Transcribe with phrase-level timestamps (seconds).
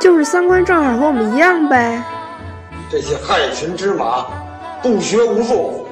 [0.00, 2.02] 就是三观正好和我们一样呗。
[2.90, 4.26] 这些害群之马，
[4.82, 5.86] 不学无术。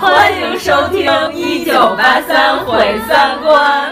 [0.00, 3.90] 欢迎收听《一九八三毁三观》。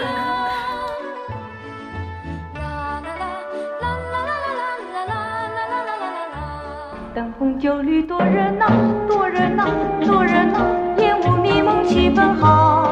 [7.15, 8.67] 灯红酒绿多热闹，
[9.07, 9.65] 多热闹，
[10.05, 10.59] 多热闹！
[10.97, 12.91] 烟雾迷蒙气氛好，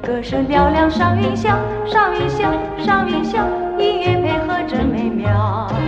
[0.00, 1.56] 歌声嘹亮上云霄，
[1.90, 2.52] 上云霄，
[2.84, 3.40] 上云霄，
[3.78, 4.15] 音乐
[5.26, 5.85] 配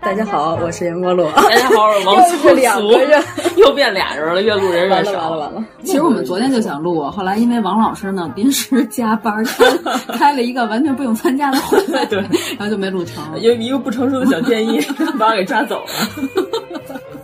[0.00, 1.30] 大家好，我是阎波洛。
[1.32, 3.22] 大家好，我是王 又是两个人，
[3.56, 5.12] 又变俩人了，越录人越少。
[5.12, 5.64] 完了完了完了！
[5.84, 9.64] 其实我们昨天就想录，后来因为王老师呢临时加班开
[10.18, 12.18] 开了一个完全不用参加的会，对，
[12.58, 13.40] 然后就没录成。
[13.40, 14.80] 有一个不成熟的小建议，
[15.18, 15.90] 把我给抓走了。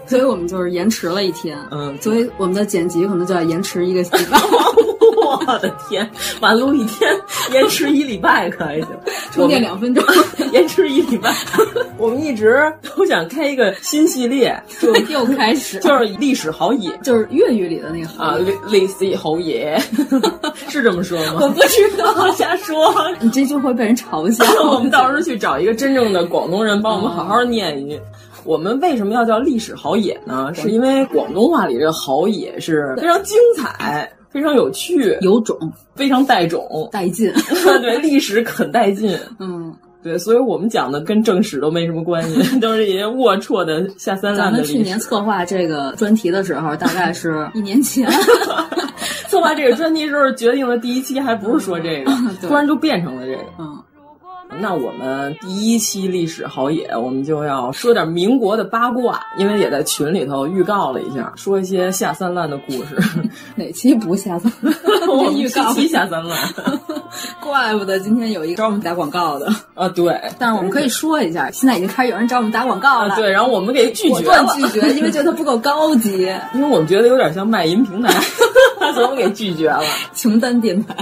[0.06, 4.38] 所以我们就是延迟了一天，嗯，所以我们的剪辑可能就要延迟一个礼拜。
[5.46, 6.08] 我的天，
[6.40, 7.10] 晚录一天，
[7.52, 8.88] 延迟一礼拜可还行？
[9.32, 10.04] 充电两分钟，
[10.52, 11.34] 延迟一礼拜。
[11.96, 19.80] 我们一直都想开一个新系列，就又开始，就是历史好野，就是粤语里的那个啊，历历史好野，
[20.68, 21.40] 是这么说吗？
[21.42, 22.92] 我不知道，瞎说。
[23.20, 24.44] 你这就会被人嘲笑。
[24.64, 28.00] 我们到时候去找一个真正的广东人，帮我们好好念一句。
[28.44, 30.52] 我们为什么要叫历史好野呢？
[30.54, 34.10] 是因为广东话里这个好野是非常精彩。
[34.32, 35.56] 非常有趣，有种，
[35.94, 37.32] 非常带种，带劲。
[37.82, 39.18] 对，历史很带劲。
[39.38, 48.10] 嗯，对，所以我们讲的跟正史都没什么关系， 都是一些龌龊的下三滥咱们去年策划这个专题的时候，大概是一年前。
[49.28, 52.12] 策划这个专题时候决定的第一期还不是说这个，
[52.46, 53.42] 突然就变成了这个。
[53.58, 53.82] 嗯。
[54.62, 62.96] 那我们第一期历史好野，我们就要说点民国的八卦，因为也在群里头预告了一下，说一些下三滥的故事。
[63.56, 64.72] 哪期不下三滥？
[65.10, 66.38] 我预告期下三滥，
[67.42, 69.88] 怪不得今天有一个找我们打广告的啊！
[69.88, 73.14] 对，但是我们可以说一下，现在已经开始有人找我们打广告了。
[73.14, 78.12] 啊、对，然后我们给拒绝了，拒绝，因为觉得它不够高级，因为我们觉得有点像卖淫平台，
[78.94, 79.82] 所以我们给拒绝了。
[80.14, 80.94] 穷丹电台，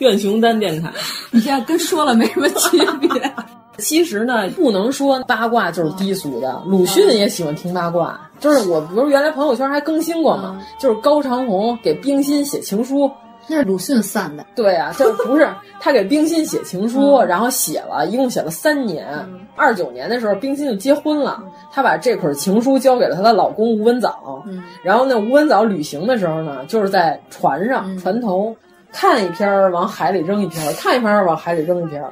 [0.00, 0.92] 愿穷丹电台，
[1.30, 3.32] 你这样跟说了没什么区别。
[3.78, 6.62] 其实呢，不能说八卦就是低俗的。
[6.64, 13.10] 鲁迅也喜欢听八卦，就是我，比如原来朋友圈还更新过嘛，就是高长虹给冰心写情书，
[13.46, 14.46] 那是鲁迅散的。
[14.54, 15.46] 对啊，这不是
[15.78, 19.06] 他给冰心写情书，然后写了一共写了三年。
[19.54, 21.38] 二九年的时候，冰心就结婚了，
[21.70, 24.42] 她把这捆情书交给了她的老公吴文藻。
[24.82, 28.56] 然后呢，吴文藻旅行的时候呢，就是在船上船头
[28.90, 32.02] 看一篇往海里扔一篇，看一篇往海里扔一篇。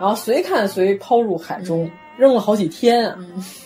[0.00, 3.16] 然后随看随抛入海中，嗯、扔了好几天啊！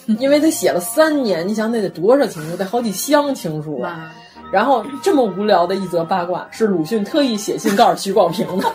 [0.06, 2.56] 嗯、因为他写了三年，你想那得多少情书？
[2.56, 4.14] 得好几箱情书啊！
[4.50, 8.72] 然后这么无聊的一则八卦，是鲁迅特意写信告诉徐广平的，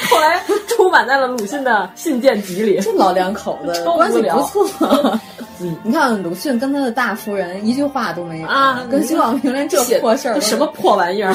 [0.10, 2.80] 后来出版在了鲁迅的信件集里。
[2.80, 4.68] 这老两口子 关系不错。
[5.62, 11.34] 嗯，你看鲁迅跟他的大夫人一句话都没有啊，跟徐广平连这破事儿，什么破玩意儿？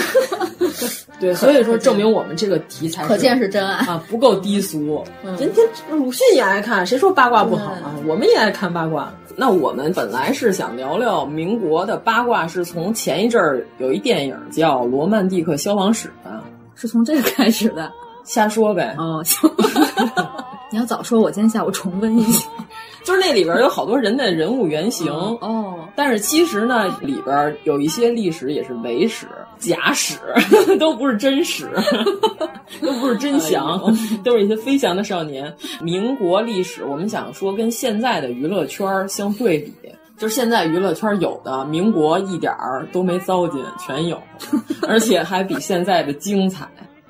[1.19, 5.03] 对，所以说证明我们这个题材可见是真爱啊，不够低俗。
[5.37, 5.61] 人家
[5.91, 7.93] 鲁迅也爱看，谁说八卦不好啊？
[8.07, 9.13] 我们也爱看八卦。
[9.35, 16.41] 那我们本来是想聊聊民国的八卦，是从前一阵儿有一电影叫《罗曼蒂克消亡史》的，
[16.73, 17.91] 是从这个开始的。
[18.25, 18.94] 瞎说呗。
[18.98, 19.50] 哦，行。
[20.72, 22.50] 你要早说，我今天下午重温一下。
[23.06, 29.27] 就是那里边有好多人的人物原型哦，但是其实呢，里边有一些历史也是伪史、
[29.60, 30.18] 假史，
[30.80, 31.69] 都不是真史，
[32.81, 33.80] 都不是真祥，
[34.24, 35.54] 都是一些飞翔的少年。
[35.81, 39.71] 民国历史，我们想说跟现在的娱乐圈相对比，
[40.18, 44.19] 就是现在娱乐圈有的，民国一点儿都没糟践，全有，
[44.88, 46.68] 而且还比现在的精彩。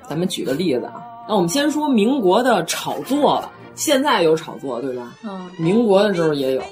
[0.08, 3.50] 咱们举个例子啊，那我们先说民国的炒作吧。
[3.74, 5.12] 现在有炒作，对吧？
[5.22, 6.62] 嗯，民国的时候也有。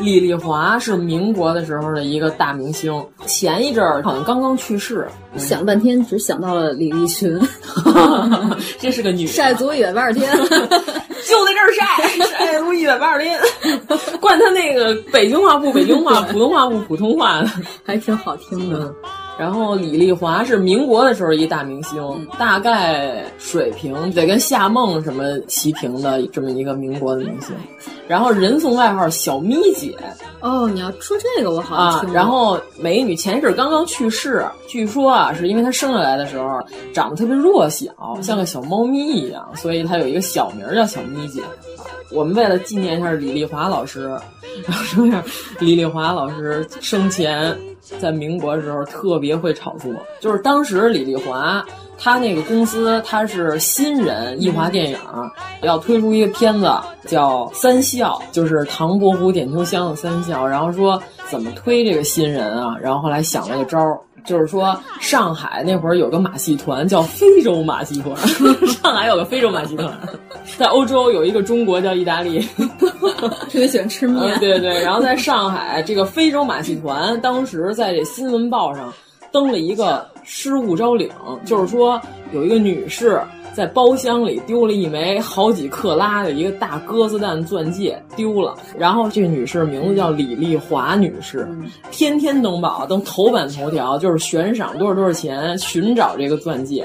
[0.00, 5.06] 李丽华是民国的时候的一个大明星，前一阵儿好像刚刚去世。
[5.36, 7.38] 想了半天，只想到了李立群
[8.80, 13.38] 这是个女晒足一百八十天， 就在这儿晒，晒足一百八十天。
[14.20, 17.50] 惯他那个北京话不北京话，普通话不普通话的，
[17.84, 18.92] 还挺好听的。
[19.36, 27.54] 然后李丽华是民国的时候一大明星，大概水平得跟夏梦什么齐平的这么一个民国的明星。
[28.06, 29.92] 然后人送外号小咪姐。
[30.40, 32.12] 哦，你要说这个我好像听、啊。
[32.12, 36.60] 然后美女前一阵刚刚去世，据说啊是因为她生下来的时候
[36.92, 37.92] 长得特别弱小，
[38.22, 41.42] 像个小猫咪一样，所以她有一个小名叫小咪姐。
[42.12, 44.10] 我们为了纪念一下李丽华老师，
[44.64, 45.20] 然后说一下
[45.58, 47.58] 李丽华老师生前。
[48.00, 51.64] 在民国的时候特别会炒作，就是当时李丽华
[51.98, 54.98] 他那个公司他是新人艺华电影
[55.62, 56.70] 要推出一个片子
[57.06, 61.00] 叫《三笑》，就是唐伯虎点秋香的三笑，然后说
[61.30, 63.98] 怎么推这个新人啊，然后后来想了个招儿。
[64.24, 68.16] 就是说，上海那会儿有个马戏团叫非洲马戏团，
[68.68, 69.92] 上海有个非洲马戏团，
[70.58, 72.40] 在欧洲有一个中国叫意大利，
[73.20, 74.22] 特别喜欢吃面。
[74.22, 78.92] 嗯、对对，然后在上海这个非洲马戏团，当时在这新闻报上
[79.30, 81.10] 登了一个失物招领，
[81.44, 82.00] 就是说
[82.32, 83.20] 有一个女士。
[83.54, 88.54] 在包厢里丢了一枚好几克拉的一个大鸽子蛋钻戒，丢了。
[88.76, 91.48] 然后这女士名字叫李丽华女士，
[91.92, 96.84] 天天登报，登头版头条，就是悬赏多少多少钱寻找这个钻戒。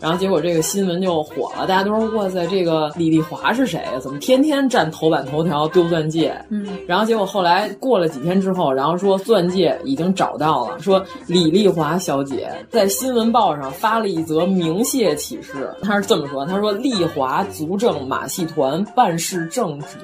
[0.00, 3.98] 然后结果这个新闻就火了，大家都说哇塞，这个李丽华是谁呀？
[4.00, 6.34] 怎么天天占头版头条丢钻戒？
[6.50, 19.96] 嗯，然后结果后来过了几天之后，然后说钻戒已经找到了，说李丽华小姐在新闻报上发了一则鸣谢启事，她是这么说，她说丽华足证马戏团办事正直，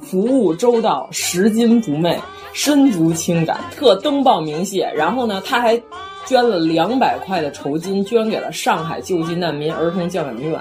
[0.00, 2.18] 服务周到，拾金不昧，
[2.52, 4.90] 身足轻感，特登报鸣谢。
[4.94, 5.80] 然后呢，他还。
[6.30, 10.56] 捐了两百块的酬金，捐给了上海救济难民儿童教养院，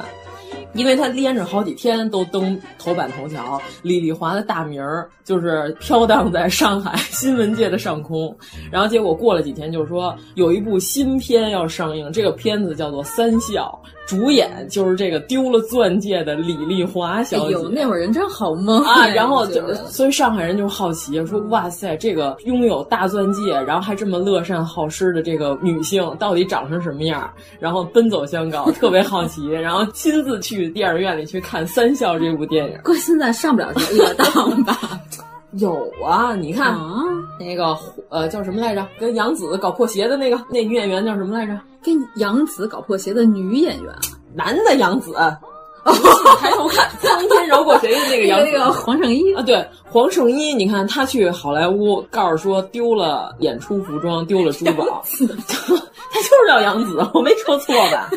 [0.73, 8.35] 因为他连着好几天都登头版头条，李丽华的大名儿就是飘荡在上海新闻界的上空。
[8.71, 13.79] 然后结果过了几天，就是说有一部新片要上映，这个片子叫做《三笑》。
[14.07, 17.45] 主演就是这个丢了钻戒的李丽华小姐。
[17.45, 19.05] 哎呦，那会儿人真好蒙啊！
[19.07, 27.31] 然后就是，所以上海人就好奇，说哇塞，这个拥有大钻戒，然后还这么乐善好施的这个女性，到底长成什么样？
[27.59, 32.77] 然后奔走相告，特别好奇，然后亲自去电影院里去看《三笑》这部电影。
[32.83, 34.77] 哥现在上不了这个当吧？
[35.53, 37.03] 有啊，你看、啊、
[37.39, 37.77] 那个
[38.09, 38.85] 呃叫什么来着？
[38.99, 41.57] 跟杨紫搞破鞋的那个那女演员叫什么来着？
[41.83, 43.93] 跟杨紫搞破鞋的女演员，
[44.35, 45.13] 男的杨紫。
[46.39, 58.09] 抬头看， 苍天饶过谁的那个杨那个黄圣依啊，对，黄圣依，你看他去好莱坞，告诉说丢了演出服装，丢了珠宝，他就是叫杨紫，我没说错吧？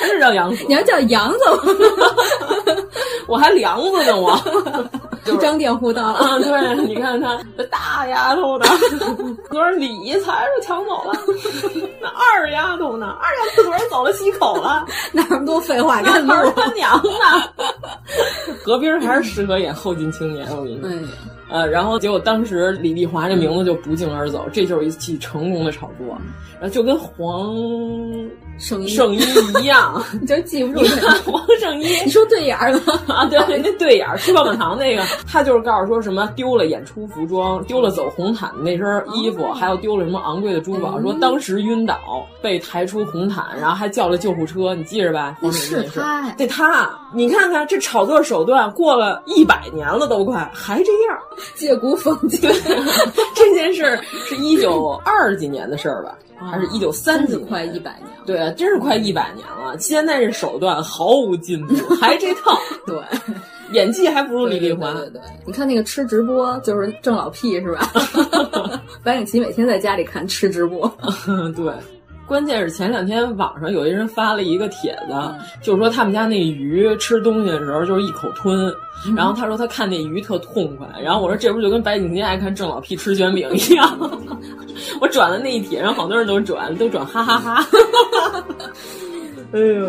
[0.00, 1.38] 他是叫杨子，你要叫杨子，
[3.28, 4.36] 我还梁子呢，我。
[5.40, 6.38] 张店护到了啊！
[6.40, 8.66] 对，你看他这大丫头的，
[9.48, 11.12] 昨儿李才是抢走了，
[12.00, 13.14] 那二丫头呢？
[13.20, 16.32] 二丫头昨儿走了西口了，哪那么多废话干路？
[16.56, 17.64] 他娘的？
[18.64, 20.88] 何冰还是适合演后进青年，我跟你说。
[20.88, 20.94] 哎
[21.50, 26.16] 呃，然后结果当时李丽华这名字就不胫而走，这就是一起成功的炒作，
[26.60, 27.52] 然后就跟黄
[28.58, 29.20] 圣依圣依
[29.62, 33.24] 一样， 你就记不住你看黄圣依，你说对眼儿了啊？
[33.26, 41.98] 对，那对眼儿吃棒棒糖那个，他就是告诉说什么丢了演出服装，丢了走红毯的那身衣服，还有丢了什么昂贵的珠宝，说当时晕倒
[42.42, 45.36] 被抬出红毯，然后还叫了救护车，你记着吧？
[45.40, 51.18] 黄圣依是他，对他，你看看这炒作手段，过了一百年了都快还这样。
[51.54, 52.48] 借古讽今，
[53.34, 56.16] 这件事是一九二几年的事儿吧？
[56.50, 57.36] 还是一九三几？
[57.36, 58.24] 快一百年了。
[58.24, 59.76] 对啊，真是快一百年了。
[59.78, 62.56] 现在这手段毫无进步， 还这套。
[62.86, 62.96] 对，
[63.72, 64.92] 演技还不如李丽华。
[64.92, 67.90] 对对，你看那个吃直播，就是郑老屁是吧？
[69.04, 70.90] 白景琦每天在家里看吃直播。
[71.56, 71.72] 对。
[72.30, 78.72] 关键是前两天网上有一人发了一个帖子，就是说他们家那鱼吃东西的时候就是一口吞，
[79.04, 83.98] 嗯、然后他说他看那鱼特痛快，然后我说这不就跟白景琦爱看郑老屁吃卷饼一样？
[85.02, 88.46] 我转了那一帖，然后好多人都转，都转哈哈哈哈。
[89.50, 89.88] 哎呦，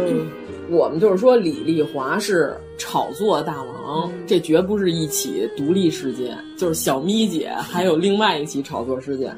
[0.72, 9.32] 我们就是说李丽华是炒作大王，嗯、这绝不是一起独立事件，就是小咪姐还有另外一起炒作事件。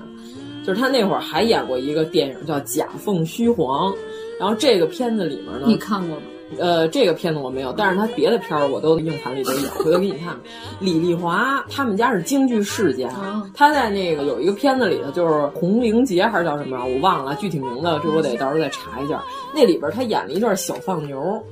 [0.66, 3.92] 就是他那会儿还演过一个电影叫《假凤虚凰》，
[4.40, 6.24] 然后这个片子里面呢，你看过吗？
[6.60, 10.38] 呃，这个片子我没有，但是他别的片儿我都硬盘里都有，回头给你看看。
[10.80, 13.10] 李丽华他们家是京剧世家，
[13.56, 19.24] 他在那个有一个片子里头，就是《红绫节》还是叫什么，我忘了具体名字，这我得到时候再查一下。
[19.52, 21.44] 那里边他演了一段小放牛，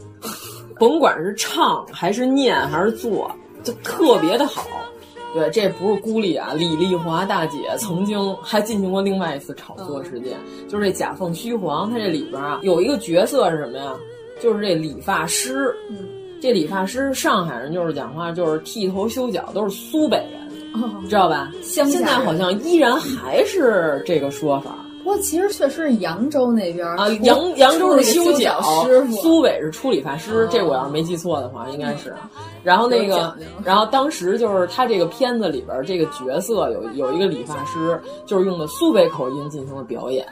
[0.78, 3.32] 甭管是唱还是念还是做，
[3.64, 4.68] 就特别的好。
[5.34, 6.54] 对，这不是孤立啊！
[6.58, 11.90] 李丽华大姐曾经还进行过另外一次炒作事件，就是这假凤虚凰。
[11.90, 13.96] 它这里边啊有一个角色是什么呀？
[14.42, 15.74] 就是这理发师。
[15.90, 15.98] 嗯，
[16.42, 21.52] 这理发师上海人就是讲话就是剃头修脚都是苏北人，哦、知道吧？
[21.62, 24.76] 现在好像依然还是这个说法。
[25.04, 32.14] 不过其实确实是扬州那边啊，扬扬州是修脚师傅，苏北是出理发师，这我要是没记错的话，应该是。
[32.64, 40.28] 然后那个，然后当时就是他这个片子里边这个角色有有一个理发师，就是用的苏北口音进行了表演。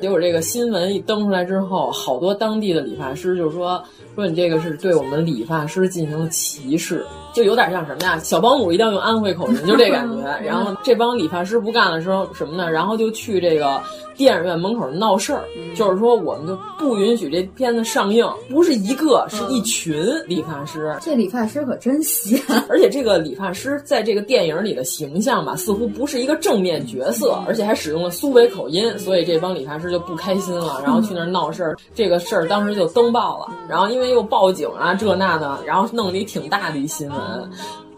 [0.00, 3.82] 结果这个新闻一登出来之后，好多当地的理发师就说
[4.14, 7.04] 说你这个是对我们理发师进行了歧视，
[7.34, 8.20] 就有点像什么呀？
[8.20, 10.22] 小保姆一定要用安徽口音，就这感觉。
[10.44, 12.70] 然后这帮理发师不干了，说什么呢？
[12.70, 13.82] 然后就去这个。
[14.16, 15.44] 电影院门口闹事儿，
[15.74, 20.96] 就是说我们就不允许这片子上映，不是一个，是一群理发师。
[21.00, 31.76] 这理发师可真闲， 而且这个理发师在这个电影里的形象吧，似乎不是一个正面角色，而且还使用了苏北口音，所以这帮理发师就不开心了，然后去那儿闹事儿。
[31.94, 37.18] 这个事儿当时就登报了，然后因为又报警啊这那的，然后弄了一挺大的一新闻。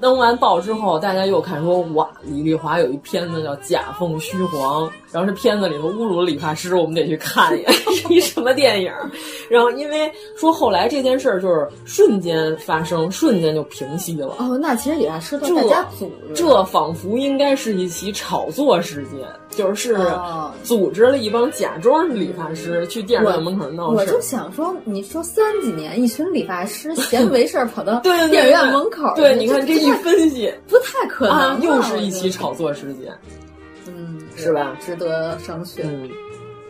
[0.00, 8.92] 登完报之后，大家又看说哇，李丽华有一片子叫《假凤虚凰》，然后这片子里头侮辱了理发师，我们得去看一眼 是一什么电影。
[9.48, 14.34] 然后因为说后来这件事儿就是瞬间发生，瞬间就平息了。
[14.38, 19.96] 哦，那其实理发师都大家组织，这仿佛应该是一起炒作事件，就是
[20.62, 23.96] 组织了一帮假装是理发师去电影院门口闹事。
[23.96, 33.12] 我就想说，你说三几年一群理发师闲没事儿跑到 电影院门口，对，你看这一分析不太可能，啊、又是一起炒作事件，
[33.86, 34.76] 嗯，是吧？
[34.84, 35.80] 值得商榷。
[35.84, 36.10] 嗯，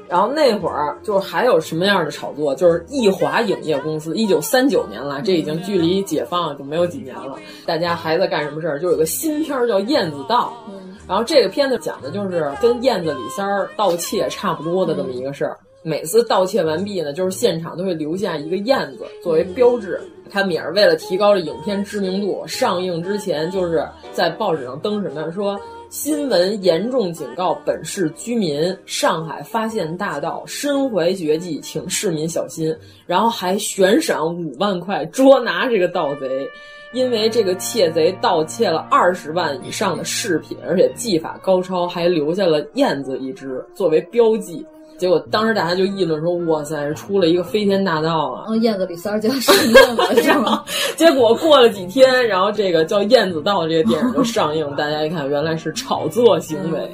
[0.09, 2.55] 然后那会儿就是还有什么样的炒作？
[2.55, 7.37] 就是艺华影业公司，一九三九年了，这已经距离解放就没有几年了。
[7.65, 8.79] 大家还在干什么事儿？
[8.79, 10.76] 就有个新片儿叫《燕子道》，嗯，
[11.09, 15.57] 然后这个片子讲的就是跟燕子李三儿盗窃差不多的这么一个事儿。
[15.83, 20.01] 每次盗窃完毕呢，就是现场都会留下一个燕子作为标志。
[20.29, 25.57] 他们也是为了提高这影片知名度，上映之前就是在报纸上登什么说
[25.89, 32.77] 新闻严重警告本市居民，上海发现大盗，身怀绝技，请市民小心。
[33.07, 36.49] 然后还悬赏五万块捉拿这个盗贼，
[36.97, 44.65] 因为这个窃贼盗窃了二十万以上的饰品，而且技法高超，还留下了燕子一只作为标记。
[44.97, 50.65] 结果当时大家就议论说：“哇塞，出了一个飞天大盗啊！”嗯，燕子李三儿就要上映了，是吗？
[50.97, 56.79] 结果过了几天，然后这个叫《燕子盗》这个电影就上映，大家一看，原来是炒作行为。
[56.79, 56.89] 哇，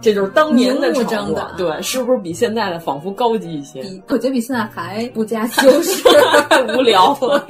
[0.00, 3.82] 这就是当年的炒作，对，是不是比现在的仿佛高级一些？
[3.82, 6.02] 比我觉得比现在还不加修饰，
[6.48, 7.44] 太 无聊了。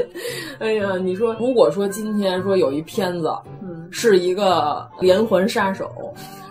[0.60, 3.30] 哎呀，你说，如果说今天说有一片子，
[3.62, 5.90] 嗯，是一个连环杀手。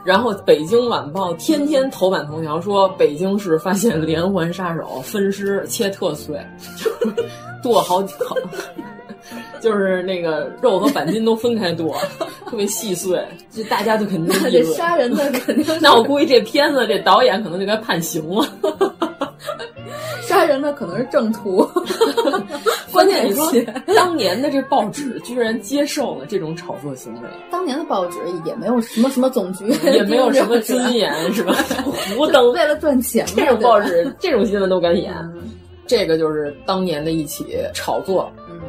[0.03, 6.39] 然后《北京晚报》天天头版头条说北京市发现连环杀手分尸切特碎，
[7.63, 8.35] 剁好几口，
[9.59, 11.95] 就是那个肉和板筋都分开剁，
[12.45, 15.77] 特别细碎，就大家就肯定这杀人的肯定。
[15.81, 18.47] 那我估计这片子这导演可能就该判刑了。
[20.23, 21.63] 杀人的可能是正途，
[22.91, 23.51] 关键你说
[23.95, 27.19] 当年的这报纸居然接受了这种炒作行为，
[27.51, 31.53] 当年的报纸也没有什么什么总局，也没有什么尊严，是吧？
[32.17, 35.13] 胡登，为了赚钱，这种报纸这种新闻都敢演，
[35.85, 38.31] 这个就是当年的一起炒作。
[38.49, 38.59] 嗯，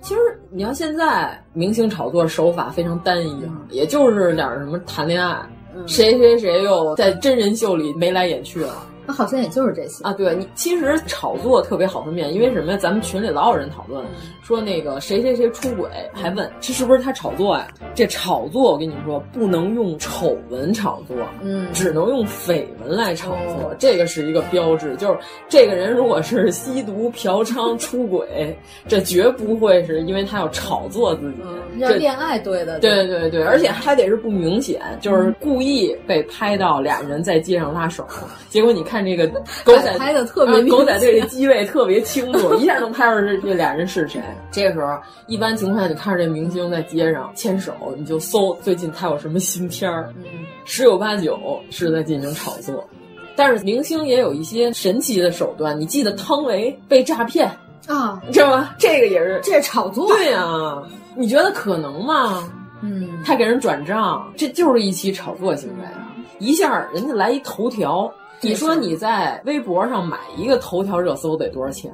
[0.00, 5.40] 其实你要现在明星炒作手法非常单一哈，也就是点什么谈恋爱，
[5.86, 8.86] 谁谁谁又在真人秀里眉来眼去了。
[9.06, 12.78] 那好像也就是这些啊，对你其实炒作特别好分辨，因为什么呀？
[12.78, 14.02] 咱们群里老有人讨论
[14.42, 17.66] 说那个谁谁谁出轨，还问这是不是他炒作呀？
[17.94, 24.96] 这炒作我跟你说，不能用丑闻炒作，嗯，只能用绯闻来炒作，这个是一个标志。
[24.96, 25.18] 就是
[25.50, 28.56] 这个人如果是吸毒、嫖娼、出轨，
[28.88, 31.42] 这绝不会是因为他要炒作自己，
[31.78, 38.06] 要恋爱对的，对对对，而且还得是不明显，就是故意被拍到俩人在街上拉手，
[38.48, 38.93] 结果你看。
[38.94, 39.26] 看这个
[39.64, 44.22] 狗仔拍的特别、啊，狗仔队的机位特别清楚， 一下能拍出这这俩人是谁。
[44.52, 44.96] 这个时候，
[45.26, 50.24] 一般情况下，你看着这明星在街上牵手，你就搜最近他有什么新片儿，嗯，
[50.64, 52.88] 十有八九是在进行炒作。
[53.34, 57.50] 但是明星也有一些神奇的手段，你记得汤唯被诈骗。
[57.88, 58.70] 啊，你知道吗？
[58.78, 60.06] 这个也是这是炒作。
[60.06, 60.82] 对呀、啊，
[61.16, 62.48] 你觉得可能吗？
[62.80, 66.14] 嗯，他给人转账，这就是一起炒作行为啊！
[66.38, 68.12] 一下人家来一头条，
[68.44, 71.92] 你说你在微博上买一个头条热搜得多少钱？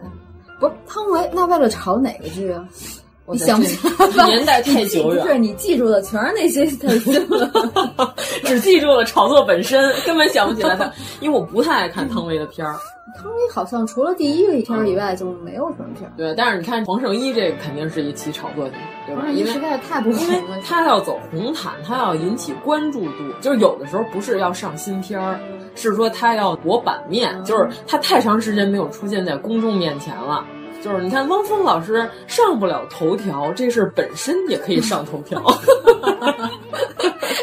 [0.59, 2.65] 不是汤唯，那为了炒哪个剧啊？
[3.27, 3.79] 我想不起
[4.17, 4.27] 来？
[4.27, 7.51] 年代太 久远，不是你记住的全是那些特新闻，
[8.45, 10.91] 只记住了炒作本身，根本想不起来他。
[11.21, 12.75] 因为我不太爱看汤唯的片儿。
[13.17, 16.13] 汤唯好像除了第一个片儿以外就没有什么片儿。
[16.17, 18.73] 对，但是你看黄圣依这个肯定是一起炒作的，
[19.07, 19.25] 对吧？
[19.29, 20.59] 因为实在是太不红了。
[20.65, 25.39] 他要走红毯，他要引起关注度，就是有的时候不是要上新片儿，
[25.75, 30.45] 是说他要博版面，就是他太长时间没有出现在公众面前了。
[30.83, 35.39] 就是你看汪峰老师上不了头条，这事本身也可以上头条。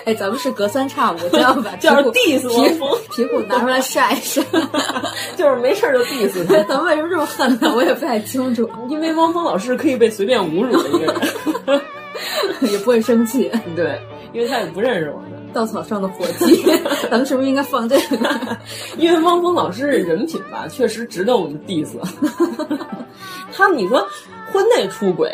[0.07, 4.41] 哎，咱们是隔三差五就要把 就是 diss 汪峰皮裤拿出来晒一晒，
[5.35, 6.63] 就是没事就 diss 他。
[6.63, 7.73] 咱们为什么这么恨他？
[7.73, 8.69] 我也不太清楚。
[8.87, 11.13] 因为汪峰老师可以被随便侮辱的一个
[11.73, 11.81] 人，
[12.71, 13.51] 也不会生气。
[13.75, 15.27] 对，因为他也不认识我们。
[15.53, 16.63] 稻草上的火鸡，
[17.09, 18.57] 咱们是不是应该放这个？
[18.97, 21.89] 因为汪峰老师这人品吧，确实值得我们 diss。
[23.51, 24.07] 他们，你说
[24.51, 25.31] 婚内出轨，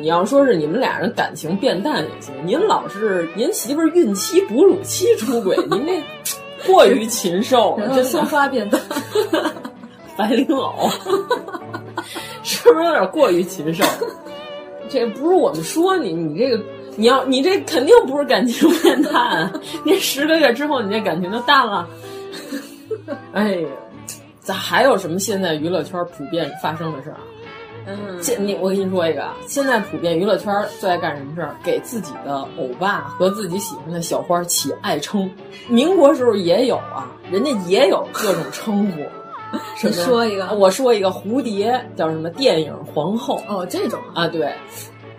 [0.00, 6.02] 你要说是你们俩人感情变淡也行，您老是您媳妇儿孕期、哺乳期出轨，您这
[6.66, 8.80] 过于禽兽了，这松花变淡，
[10.16, 10.88] 白灵藕，
[12.42, 13.84] 是不是有点过于禽兽？
[14.88, 16.62] 这不是我们说你，你这个。
[16.94, 19.50] 你要你这肯定不是感情变淡，
[19.82, 21.88] 你十个月之后你这感情就淡了。
[23.32, 23.68] 哎呀，
[24.40, 27.16] 咋还有什么现在娱乐圈普遍发生的事儿？
[27.86, 31.56] 嗯，现你我跟你说一个，现在普遍娱乐圈最爱干什么事儿？
[31.64, 35.30] 给自己的欧巴和自己喜欢的小花起爱称。
[35.68, 39.02] 民国时候也有啊，人家也有各种称呼。
[39.82, 42.30] 你说一个，我说一个蝴蝶叫什么？
[42.30, 43.42] 电影皇后。
[43.48, 44.52] 哦，这种啊，对。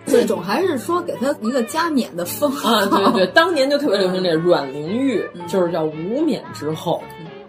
[0.06, 2.84] 这种还是说给他一个加冕的封号啊？
[2.84, 7.02] 对对，当年就特别流行这阮玲玉，嗯、就是叫无冕之后，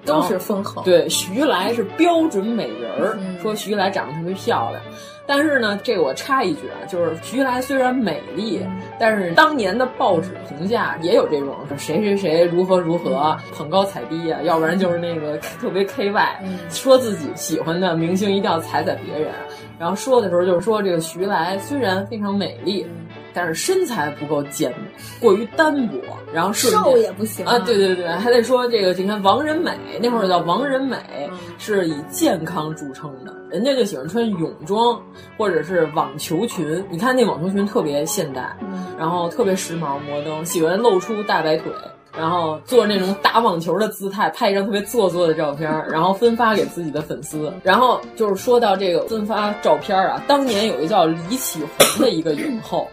[0.05, 0.81] 都是封号。
[0.83, 4.81] 对，徐来是标准美人儿，嗯、说徐来长得特别漂亮。
[5.27, 19.31] 但是呢，这个我插一句啊，就是徐来虽然美丽，嗯、但是当年的报纸评价也有这种说谁谁谁如何如何嗯捧高踩低啊，要不然就是那个 特别 K Y，、嗯、说自己喜欢的明星一定要踩踩别人。
[19.79, 23.04] 然后说的时候就是说这个徐来虽然非常美丽，嗯、
[23.35, 24.77] 但是身材不够健美，
[25.19, 25.99] 过于单薄，
[26.33, 27.59] 然后瘦也不行啊。
[27.59, 29.71] 对对对，还得说这个，你看王仁美
[30.01, 30.97] 那会儿叫王仁美，
[31.29, 34.99] 嗯、是以健康著称的，人家就喜欢穿泳装
[35.37, 36.83] 或者是网球裙。
[36.89, 41.71] 你看那网球裙特别现代，嗯、然后特别时髦摩登，喜欢露出大白腿。
[42.17, 47.51] 然后做那种打网球的姿态，拍一张特别做作的照片，然后分发给自己的粉丝。
[47.61, 52.87] 然后就是说到这个分发照片啊，当年有一个叫李启红的一个影后，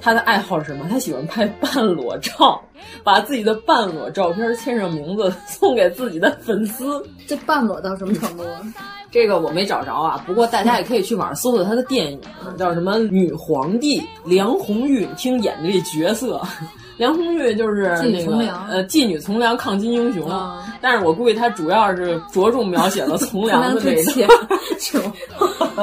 [0.00, 0.86] 她的爱好是什么？
[0.90, 2.60] 他喜欢拍半裸照，
[3.02, 7.04] 把自己的半裸照片签上名字送给自己的粉丝。
[7.26, 8.60] 这半裸到什么程度啊？
[9.10, 12.20] 这个我没找着啊，不过大家也可以去网上搜搜他的电影，
[12.58, 16.40] 叫什么《女皇帝》，梁红玉，听演的这角色。
[16.98, 18.36] 梁红玉就是那个
[18.68, 24.28] 呃妓女从良抗金英雄，嗯、但是我估计他主要是着重描写了从良的这个。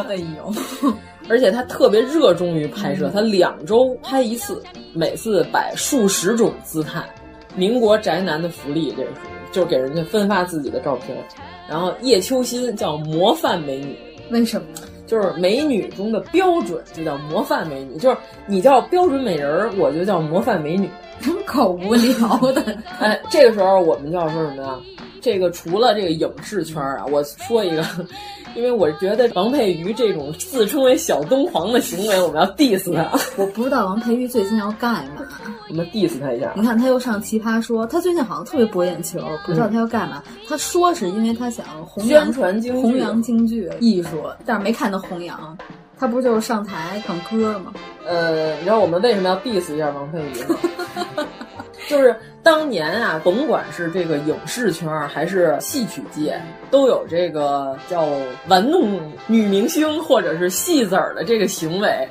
[0.08, 0.54] 哎呦，
[1.28, 4.62] 而且他特别热衷于拍摄，他两周拍一次，
[4.94, 7.04] 每次摆数十种姿态。
[7.56, 9.10] 民国宅男的福利，这是
[9.52, 11.18] 就是给人家分发自己的照片。
[11.70, 13.98] 然后叶秋心叫模范美女，
[14.30, 14.68] 为什么？
[15.08, 17.98] 就是美女中的标准，就叫模范美女。
[17.98, 20.90] 就是你叫标准美人儿，我就叫模范美女。
[21.46, 22.62] 够无聊的。
[23.00, 24.78] 哎，这个时候我们就要说什么呀？
[25.26, 27.84] 这个除了这个影视圈啊，我说一个，
[28.56, 33.10] 因为我觉得王佩瑜这种自称为小东皇的行为，我们要 diss 他。
[33.36, 35.24] 我不知道王佩瑜最近要干嘛，
[35.68, 36.54] 我们 diss 他一下。
[36.56, 40.22] 你看他又上奇葩说，他最近好像特别博眼球，不知道他要干嘛。
[40.28, 44.10] 嗯、他说是因为他想弘扬宣传京、弘扬京剧艺术，
[44.46, 45.58] 但是没看他弘扬。
[45.98, 47.74] 他不就是上台唱歌吗？
[48.06, 51.26] 呃，你知道我们为什么要 diss 一下王佩瑜吗？
[51.90, 56.40] 就是当年啊，甭管是这个影视圈还是戏曲界，
[56.72, 58.08] 都有这个叫
[58.48, 62.08] 玩弄女明星或者是戏子儿的这个行为，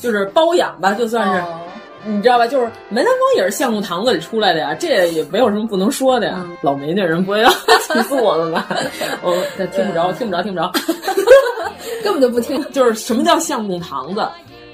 [0.00, 1.40] 就是包养吧，就算是。
[1.40, 1.60] 哦
[2.06, 2.46] 你知道吧？
[2.46, 6.36] 就是梅兰芳也是相公堂子里出来的呀，这也没有什么不能说的呀。
[6.38, 7.50] 嗯、老梅那人不会要
[7.90, 8.68] 气死我们吧？
[9.20, 9.34] 我
[9.72, 10.72] 听不着，听不着，听不着，
[12.04, 12.64] 根本就不听。
[12.70, 14.26] 就是什么叫相公堂子？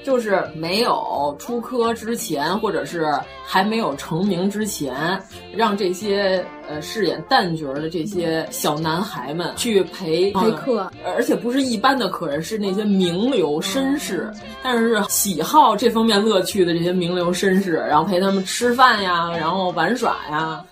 [0.05, 3.11] 就是没有出科之前，或者是
[3.43, 5.19] 还没有成名之前，
[5.51, 20.63] 让这些呃饰演旦角的这些小男孩们去陪陪客，而且不是一般的客人，是那些名流绅士，但是喜好这方面乐趣的这些名流绅士，然后陪他们吃饭呀，然后玩耍呀，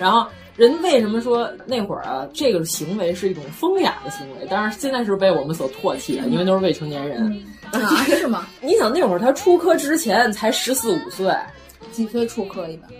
[0.00, 0.26] 然后。
[0.56, 4.46] 人为什么说那会儿啊，这个行为是一种风雅的行为？
[4.46, 7.42] 当然，现在是被我们所唾弃的，因为都是未成年人。
[7.78, 8.46] 啊，是吗？
[8.60, 11.34] 你想那会儿他出科之前才十四五岁，
[11.92, 12.90] 几岁出科一般？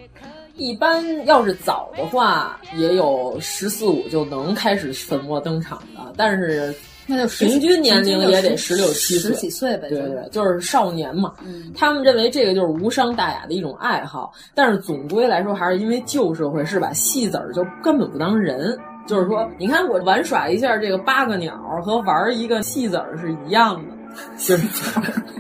[0.57, 6.75] 一般要是早的话，也有十四五就能开始粉墨登场的，但是。
[7.07, 9.89] 那就平均年龄也得十六七岁，十几岁呗。
[9.89, 11.35] 对对，就是少年嘛。
[11.45, 18.79] 嗯，他们认为这个就是无伤大雅的一种爱好，但是总归来说，还是因为旧社会是把戏子儿就根本不当人。
[19.09, 23.97] 就是说，你看我玩耍一下这个八个鸟和玩一个戏子儿是一样的，
[24.37, 24.69] 就是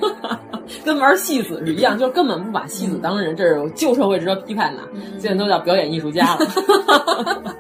[0.85, 3.37] 跟玩戏子是一样，就是根本不把戏子当人。
[3.37, 4.83] 这是旧社会值得批判的，
[5.18, 6.46] 现在都叫表演艺术家了。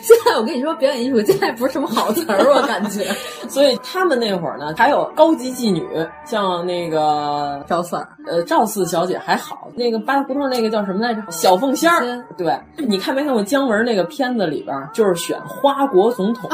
[0.00, 3.04] 现在我跟你说，表演艺术家也不是什么好词儿，我感觉。
[3.46, 5.86] 所以他们那会儿呢，还有高级妓女，
[6.24, 9.68] 像那个赵四儿，呃，赵四小姐还好。
[9.74, 11.22] 那个八大胡同那个叫什么来着？
[11.30, 12.24] 小凤仙儿。
[12.38, 16.48] 对，你看没看过姜文那个片子里边，就是选花国总统。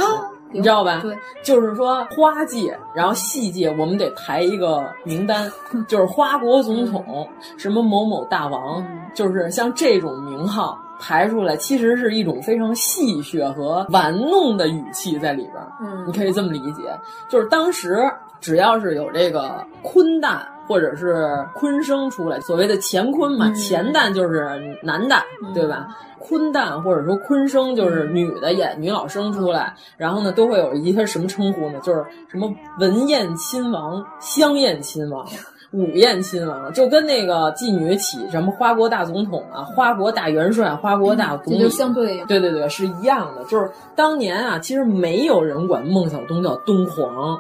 [0.55, 1.01] 你知道吧？
[1.03, 5.51] 对，就是说花界，然后戏界，我们得排一个名单，
[5.89, 15.55] 就是花国总统，什么某某大王，就是像这种名号排出来，其实是一种非常戏谑和玩弄的语气在里边。
[15.81, 16.83] 嗯，你可以这么理解，
[17.29, 18.09] 就是当时
[18.41, 24.49] 只要是有这个坤旦或者是坤生出来，所谓的乾坤嘛，乾旦就是
[24.83, 25.21] 男旦，
[25.55, 25.89] 对吧？
[26.19, 31.79] 坤旦或者说坤生就是女的演女老生出来，然后呢都会有一些什么称呼呢？
[31.83, 32.51] 就是什么
[32.81, 35.27] 文燕亲王、香艳亲王、
[35.73, 42.27] 武艳亲王，就跟那个妓女起什么花国大总统啊、花国大元帅、花国大总理，相对应。
[42.27, 43.45] 对对对，是一样的。
[43.45, 47.39] 就是当年啊，其实没有人管孟小冬叫东皇，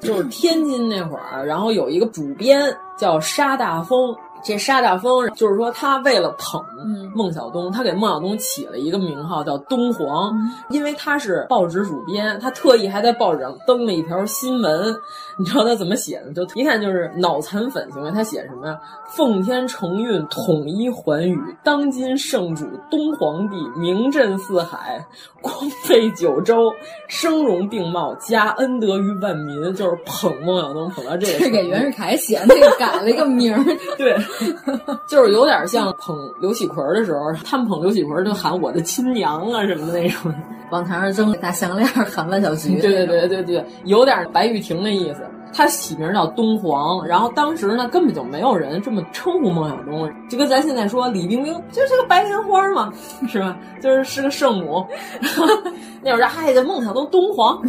[0.00, 4.14] 就是天津那会儿，然后有一个主编叫沙大风。
[4.44, 6.62] 这沙大风就是说，他为了捧
[7.14, 10.32] 孟小冬，他给孟小冬起了一个名号叫东皇，
[10.68, 14.94] 因为他是报纸主编，他特意还在报纸上登了一条新闻。
[15.36, 16.32] 你知道他怎么写的？
[16.32, 18.10] 就一看就是脑残粉行为。
[18.10, 18.78] 他写什么呀？
[19.08, 25.04] 奉天承运，统一寰宇，当今圣主东皇帝名震四海，
[25.40, 25.52] 光
[25.82, 26.70] 废九州，
[27.08, 29.74] 声容并茂，加恩德于万民。
[29.74, 31.38] 就是捧孟小冬，捧到这个。
[31.38, 33.64] 是给袁世凯写的，那个改了一个名儿。
[33.98, 34.16] 对，
[35.06, 40.32] 就是有点像捧刘喜奎的时候，他们捧刘喜奎就喊我的亲娘啊什么的那种。
[40.70, 42.80] 往台上扔大项链，喊万小菊。
[42.80, 45.20] 对对对对对，有点白玉婷的意思。
[45.56, 52.92] 他起名叫东皇，然后当时呢根本就没有人这么称呼孟小冬，就跟咱现在说李冰冰就是个白莲花嘛，
[53.28, 53.56] 是吧？
[53.80, 54.84] 就是是个圣母。
[56.02, 57.62] 那会儿还叫孟小冬东皇，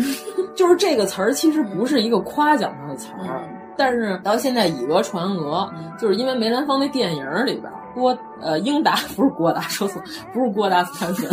[0.55, 3.43] 就是这个词儿其实不是一个夸奖他的词儿，
[3.77, 10.01] 但是到现在以讹传讹，就是因为梅兰芳那电影里边郭呃英达 不是郭达说错，
[10.33, 11.29] 不是郭达斯坦森。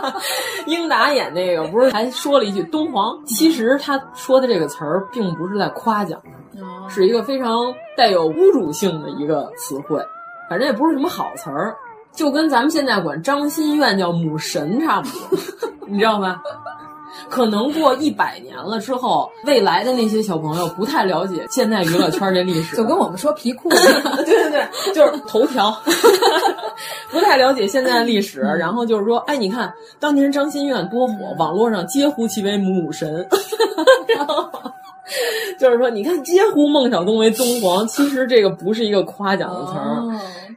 [0.66, 6.20] 英达演那个不是还说了一句“东皇”，其实他说的这个词儿并不是在夸奖
[6.54, 10.02] 他，是一个非常带有侮辱性的一个词汇，
[10.48, 11.74] 反正也不是什么好词儿，
[12.12, 15.38] 就跟咱们现在管张馨苑叫母神差不多，
[15.88, 16.40] 你知道吧？
[17.28, 23.68] 可能过一百年了之后，未来的那些小朋友不太了解现在娱乐圈这历史， 就跟我们说皮裤，
[24.24, 25.70] 对对对，就是头条，
[27.10, 28.40] 不太了解现在的历史。
[28.40, 33.26] 然后就是说，哎，你看当年张馨苑多火，网络上皆呼其为母神。
[34.08, 34.50] 然后
[35.58, 40.02] 就是说，你看皆呼孟小冬为宗皇，其实这个不是一个夸奖的词儿。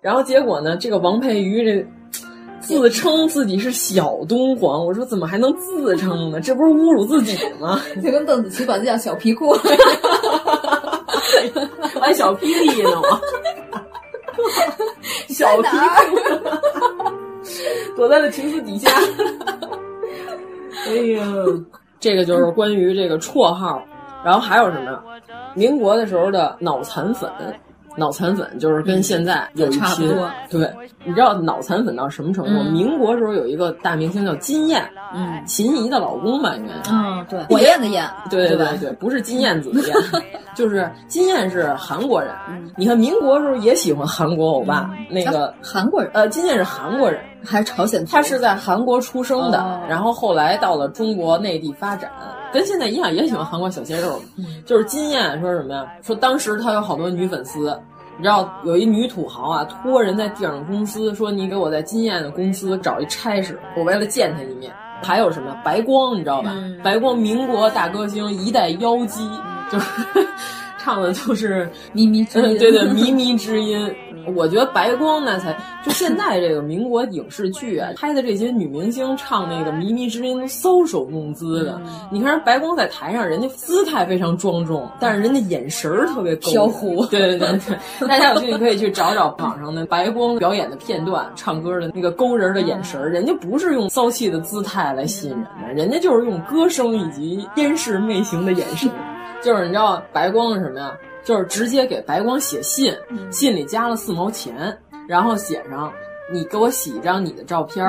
[0.02, 1.88] 然后结果呢，这个王佩瑜这。
[2.64, 6.40] 自称自己是小东皇，我说怎么还能自称呢？
[6.40, 7.80] 这不是侮辱自己吗？
[8.02, 9.54] 就跟邓紫棋管自己叫小皮裤，
[12.00, 13.20] 还小霹雳呢吗？
[15.28, 16.18] 小皮裤，
[17.96, 18.90] 躲在了裙子底下。
[20.88, 21.26] 哎呀，
[22.00, 23.84] 这个就是关于这个绰号，
[24.24, 25.04] 然后还有什么？
[25.54, 27.30] 民国的时候的脑残粉。
[27.98, 30.70] 脑残粉就是跟现在有差不多，对，
[31.04, 32.64] 你知道脑残粉到什么程度？
[32.72, 39.96] 民国时候有一个大明星叫金燕，嗯，秦怡的老公吧，应该，嗯，对，火焰的焰，对对对对，不是金燕子的燕，
[40.56, 42.34] 就是金燕是韩国人，
[42.78, 48.06] 你看民国时候也喜欢韩国欧巴，那个韩国人，呃，金燕是韩国人还是朝鲜？
[48.06, 52.12] 他是在韩国出生的，然后后来到了中国内地发展，
[52.52, 54.22] 跟现在一样，也喜欢韩国小鲜肉。
[54.66, 55.86] 就是金燕说什么呀？
[56.02, 57.80] 说当时他有好多女粉丝。
[58.16, 66.54] 你知道有一女土豪啊，托人在电影公司说：“你给我在金燕的公司找一差事，我为了见他一面。”还有什么白光，你知道吧？
[66.84, 69.28] 白光，民国大歌星，一代妖姬，
[69.74, 70.28] 就是
[70.78, 72.58] 唱的就是靡靡之音。
[72.58, 73.94] 对对，靡靡 之音。
[74.34, 81.78] 我觉得白光那才就现在这个民国影视剧啊，拍的这些女明星唱那个靡靡之音都搔首弄姿的。
[82.10, 87.06] 你看人白光在台上，人家姿态非常庄重，但是人家眼神儿特别飘忽。
[87.08, 87.60] 对对对
[88.00, 98.90] 对，大家有兴趣可以去找找网上的白光表演的片段，唱歌的那个勾人的眼神儿，人家不是用骚气的姿态来吸引人的，人家就是用歌声以及烟视媚行的眼神。
[99.44, 100.98] 就是你知道白光是什么呀？
[101.24, 102.96] 就是直接给白光写信，
[103.32, 104.78] 信里加了四毛钱，
[105.08, 105.92] 然后写上
[106.32, 107.86] 你给我洗一张你的照片，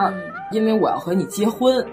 [0.51, 1.85] 因为我要和你结婚，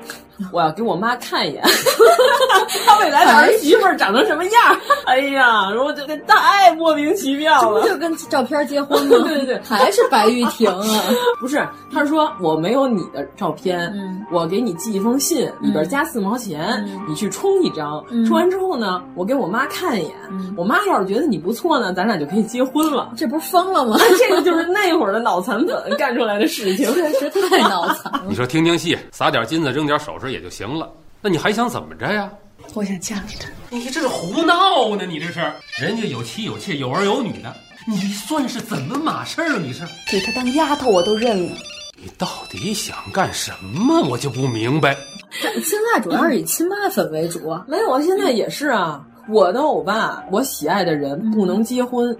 [0.51, 1.63] 我要给我妈看一眼，
[2.85, 4.53] 她未来的儿媳妇长成什么样？
[5.05, 9.17] 哎呀，我这这太莫名其妙了，这不就跟照片结婚吗？
[9.27, 11.01] 对对对，还是白玉婷啊？
[11.39, 13.91] 不是，他说我没有你的照片，
[14.31, 20.13] 我给你寄一封信，里边加四毛钱，你去充一张，充完之后呢，我给我妈看一眼，
[20.55, 23.11] 我妈要是觉得你不错呢，咱俩就可以结婚了。
[23.17, 23.97] 这不是疯了吗？
[24.17, 28.23] 这个就是那会儿的脑残粉干出来的事情，确实太脑残了。
[28.27, 30.89] 你说听听戏，撒点金子，扔点首饰也就行了，
[31.21, 32.31] 那你还想怎么着呀？
[32.73, 33.49] 我想嫁给他。
[33.69, 35.05] 你这是胡闹呢！
[35.05, 35.39] 你这是，
[35.79, 37.53] 人家有妻有妾有儿有女的，
[37.87, 39.57] 你算是怎么码事儿？
[39.59, 41.57] 你是给他当丫头我都认了。
[41.95, 44.01] 你到底想干什么？
[44.01, 44.95] 我就不明白。
[45.63, 47.65] 现在主要是以亲妈粉为主啊。
[47.67, 49.05] 没有啊，现在也是啊。
[49.29, 52.15] 我的欧巴，我喜爱的人不能结婚，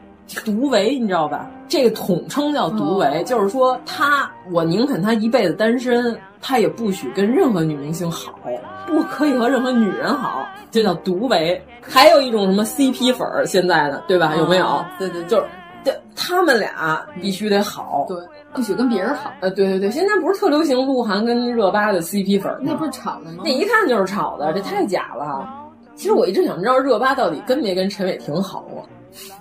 [0.46, 1.50] 独唯，你知道吧？
[1.68, 8.34] 这个统称叫独唯，就是说他，我宁肯他一辈子单身，他也不许跟任何女明星好，
[8.88, 11.62] 不可以和任何女人好，这叫独唯。
[11.82, 14.36] 还有一种什么 CP 粉儿，现在的对吧？
[14.38, 14.86] 有没有？
[14.98, 15.44] 对对，就是
[15.84, 18.18] 对他们俩必须得好，对，
[18.54, 19.32] 不许跟别人好。
[19.42, 22.60] 呃，对对对，现在不是特流行鹿晗跟热巴的 CP 粉吗？
[22.62, 23.44] 那不是炒的吗？
[23.44, 25.50] 那一看就是炒的，这太假了。
[25.96, 28.84] 其实我一直想知道热巴到底跟没跟陈伟霆好过，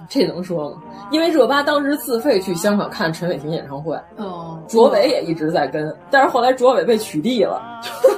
[0.09, 0.83] 这能说吗？
[1.11, 7.63] 因为热巴当时自费去香港看陈伟霆演唱会，哦，卓伟也一直在跟，但是后来卓伟被取缔了，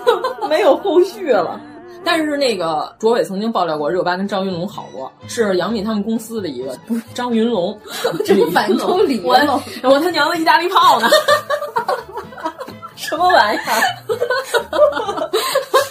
[0.49, 1.61] 没有后续了。
[2.05, 7.79] 但是那个卓伟曾经爆料过，热巴跟张云龙好过，是杨幂他们公司的一个，不是张云龙，
[8.27, 11.09] 这不反出李云龙，我他娘的意大利炮呢？
[12.97, 15.31] 什么玩意儿？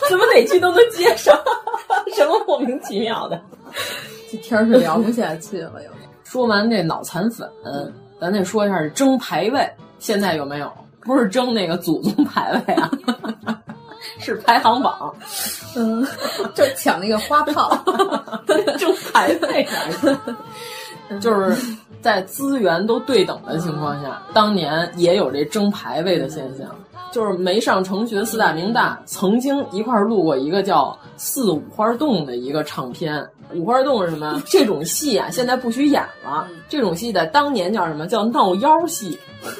[0.09, 1.37] 怎么哪句都能接上？
[2.13, 3.39] 什么莫名其妙的？
[4.31, 5.83] 这天是聊不下去了。
[5.83, 5.89] 有
[6.23, 7.49] 说完这脑残粉，
[8.19, 10.71] 咱得说一下争排位，现在有没有？
[11.01, 12.89] 不是争那个祖宗排位啊，
[14.19, 15.13] 是排行榜。
[15.75, 16.05] 嗯，
[16.55, 17.75] 就抢那个花 炮，
[18.77, 26.67] 争排位啊，就是在资源都对等的情况下，当年也有这争排位的现象。
[27.11, 30.85] 就是没上成学四大名大曾经一块录过一个叫
[31.17, 33.27] 《四五花洞》的一个唱片。
[33.55, 34.41] 五花洞是什么？
[34.47, 36.47] 这种戏啊，现在不许演了。
[36.69, 38.07] 这种戏在当年叫什么？
[38.07, 39.17] 叫闹妖戏。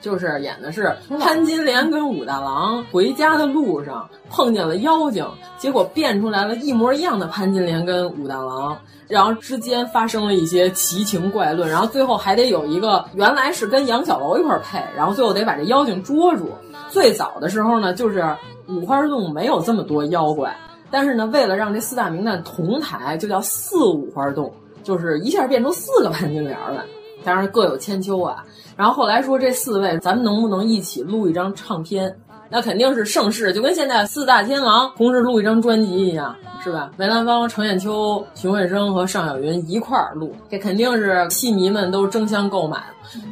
[0.00, 8.76] 就是演的是潘金莲跟武大郎 回家的路上碰见了妖精，结果变出来了一模一样的潘金莲跟武大郎，
[9.08, 16.50] 然后之间发生了一些奇情怪论，然后最后还得有一个原来是跟杨小楼一块配，然后最后得把这妖精捉住。
[16.90, 18.22] 最早的时候呢，就是
[18.68, 20.54] 五花洞没有这么多妖怪，
[20.90, 26.82] 但是呢，为了让这四大名旦同台，就叫四五花洞，就是一下变出四个潘金莲来，
[27.24, 28.44] 当然各有千秋啊。
[28.76, 32.14] 然后后来说这四位，咱们能不能一起录一张唱片？
[32.50, 36.90] 那肯定是盛世，就跟现在四大天王同时录一张专辑一样，是吧？
[36.96, 42.84] 梅兰芳、程砚秋、荀慧生和尚小云一块儿录，这肯定是戏迷们都争相购买。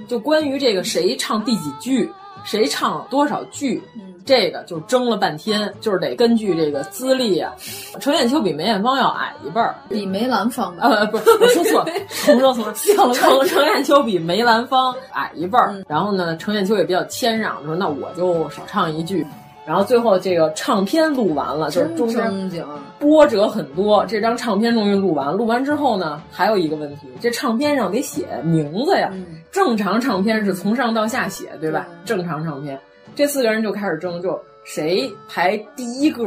[0.09, 2.11] 就关于这个谁唱第几句，
[2.45, 3.83] 谁唱多少句。
[4.25, 7.53] 这个就争了半天，就是得根据这个资历啊。
[7.99, 10.87] 程砚秋比梅艳芳要矮一辈儿，比梅兰芳吧？
[10.87, 11.87] 呃，不是，我说错了，
[12.25, 12.73] 重说重说。
[13.13, 19.27] 程程砚秋比梅兰芳矮一辈儿，然后呢，程砚秋也比较谦让，说那我就少唱一句。
[19.65, 22.31] 然后最后这个唱片录完了，就是中间
[22.99, 24.05] 波折很多。
[24.07, 29.13] 这张唱片终于录完，录完之后呢，还有一个问题，这唱片上得写名字呀。
[29.51, 31.87] 正常唱片是从上到下写，对吧？
[32.05, 32.81] 正常唱片。
[33.15, 36.25] 这四个人就开始争，就谁排第一个，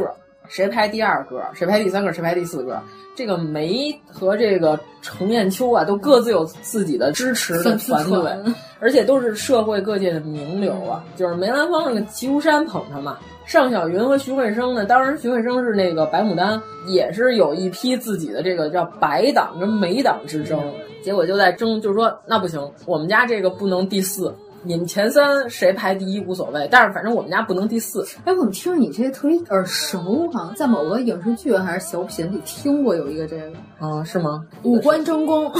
[0.48, 2.80] 谁排第二个，谁排第三个，谁排第四个。
[3.14, 11.02] 这个梅和这个程砚秋啊，都各自有自己的支持的团队，而且都是社会各界的名流啊。
[11.16, 20.60] 就是梅兰芳那个齐如山捧他嘛，尚小云和徐慧生呢，当然徐慧生是那个白牡丹，也是有一批自己的这个叫白党跟梅党之争。
[21.02, 24.34] 结果就在争，就是说那不行，我们家这个不能第四。
[24.66, 28.04] 你们前三谁排第一无所谓，但是反正我们家不能第四。
[28.24, 30.28] 哎，我怎么听着你这特别耳熟？
[30.32, 33.44] 好像在某个影视剧还是小品里听过有一个这个
[33.78, 34.02] 啊？
[34.02, 34.44] 是吗？
[34.64, 35.50] 五官争功，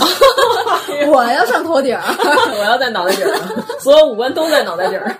[1.08, 2.02] 我要上头顶儿，
[2.58, 3.32] 我要在脑袋顶儿，
[3.78, 5.16] 所有五官都在脑袋顶儿。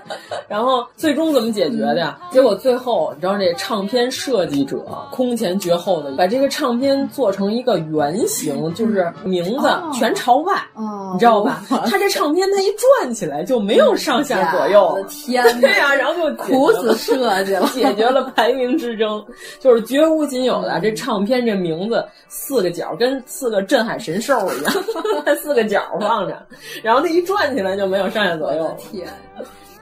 [0.49, 2.19] 然后最终怎么解决的呀？
[2.31, 4.79] 结果最后你知道这唱片设计者
[5.11, 11.63] 空前绝后的把这个唱片做成一个圆形，就是名字全朝外，哦，你知道吧？
[11.69, 12.67] 他这唱片他一
[13.03, 14.95] 转起来就没有上下左右。
[14.95, 19.25] 我的天，对呀，然后就苦死设计了，解决了排名之争，
[19.61, 20.79] 就是绝无仅有的。
[20.81, 24.73] 这唱片这名字四个角跟四个镇海神兽一样，
[25.43, 26.47] 四个角放着，
[26.83, 28.77] 然后它一转起来就没有上下左右。
[28.79, 29.07] 天。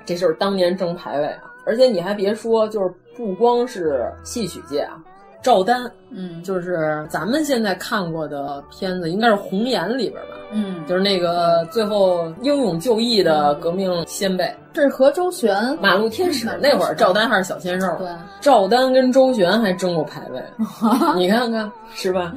[0.07, 1.50] 这就是当年争排位啊！
[1.64, 4.98] 而且你还别说，就是不光是戏曲界啊，
[5.44, 18.09] 赵丹，嗯，就是咱们现在看过的片子，应该是《红岩》里边吧，嗯，就是那个最后英勇就义的革命先辈，这是和周旋《马路天使》那会儿，赵丹还是小鲜肉，对，
[18.40, 20.42] 赵丹跟周旋还争过排位，
[21.14, 22.35] 你看看是吧？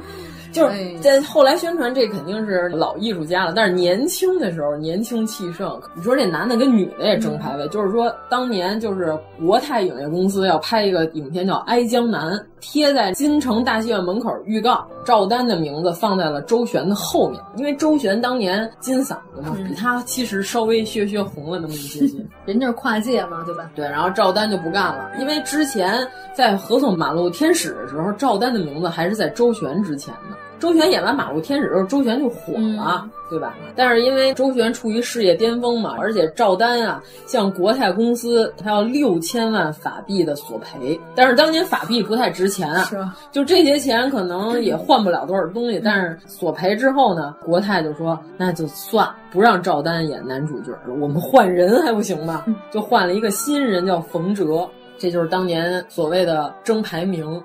[0.58, 3.54] 就是在后来宣传，这肯定是老艺术家了。
[3.56, 5.80] 但是年轻的时候，年轻气盛。
[5.96, 22.17] 你说这男的跟女的也争排位，就是说当年就是国泰影业公司要拍一个影片叫《哀江南》，贴在金城大戏院门口预告，赵丹的名字放在了周旋的后面，因为周旋当年金嗓子嘛，比他其实稍微削削红了那么一些些。
[22.46, 23.70] 人家是跨界嘛，对吧？
[23.76, 30.38] 对，然后赵丹就不干了，因为之前在合作《马路天使》的时候，赵丹的名字还是在周旋之前的。
[30.60, 33.56] 周旋演完《马路天使》之后，周旋就火了，嗯、对吧？
[33.76, 42.98] 但是因为周旋处于事业巅峰嘛，而且赵丹啊，向国泰公司他要六千万法币的索赔，但是当年法币不太值钱啊，是
[43.32, 45.80] 就这些钱可能也换不了多少东西。
[45.84, 52.43] 但是索赔之后呢，国泰就说那就算不让赵丹演男主角了，我们换人还不行吗？
[52.72, 54.67] 就换了一个新人叫冯哲，
[54.98, 57.39] 这就是当年所谓的争排名。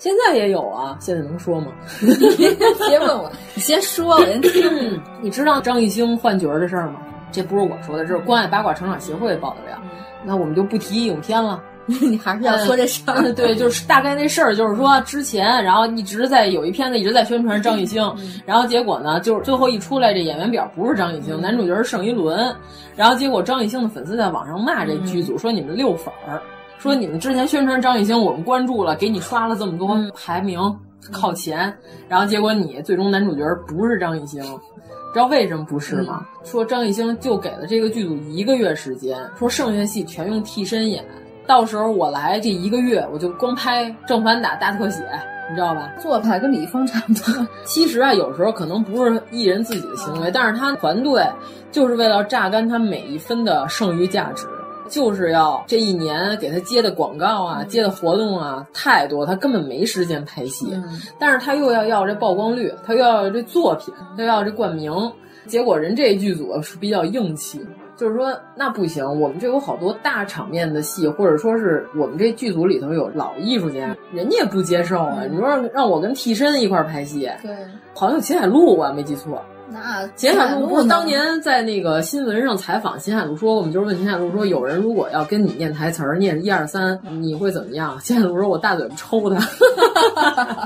[0.00, 1.66] 现在也有啊，现在能说吗？
[2.88, 4.98] 别问我，你先说，我先听。
[5.20, 7.02] 你知道张艺兴换角的事儿吗？
[7.30, 9.78] 这不是我说的，这是关爱八卦成长协会报的料。
[10.24, 11.62] 那我们就不提影片了。
[11.86, 13.34] 你还是要说这事儿、嗯？
[13.34, 18.02] 对，就是大概那事儿，就是说之前，然后一直在有一片子一直在宣传张艺兴，
[18.46, 22.54] 然后结果呢，就是最后一出来，这演员表不是张艺兴，男主角是盛一伦，
[22.96, 26.40] 然后结果张艺兴的粉丝在网上骂这剧组，说你们六粉儿。
[26.80, 30.58] 说你们之前宣传张艺兴，我们关注了，给你刷了这么多排名
[31.12, 31.70] 靠前，
[32.08, 34.42] 然后结果你最终男主角不是张艺兴，
[35.12, 36.26] 知道为什么不是吗？
[36.42, 41.04] 说张艺兴就给了这个剧组一个月时间，说剩下戏全用替身演，
[41.46, 45.02] 到时候我来这一个月我就光拍正反打大特写，
[45.50, 45.86] 你知道吧？
[46.00, 47.46] 做派跟李易峰差不多。
[47.66, 51.22] 其实啊，有时候可能不是艺人自己的行为，但是他团队
[51.70, 54.46] 就是为了榨干他每一分的剩余价值。
[54.90, 60.66] 就是要这一年给他接的广告啊，接的活动啊太多，他根本没时间拍戏。
[60.74, 64.92] 嗯、但是他又要要这曝光率，他又要这作品，他又要这冠名。
[65.46, 67.64] 结果人这剧组是比较硬气，
[67.96, 75.22] 就是说那不行，我们这有好多大场面的戏，或者说是我们这剧组里头有老艺术家，人家也不接受啊。
[75.30, 77.56] 你说让我跟替身一块拍戏，对，
[77.94, 79.42] 好像有秦海璐，我没记错。
[79.72, 83.70] 那秦海璐不是当年在那个新闻上采访秦海璐说过吗？
[83.72, 87.98] 就是问秦海璐说，有人如果要跟你念台词儿，念一二三，你会怎么样？
[88.02, 89.38] 秦海璐说：“我大嘴巴抽他。”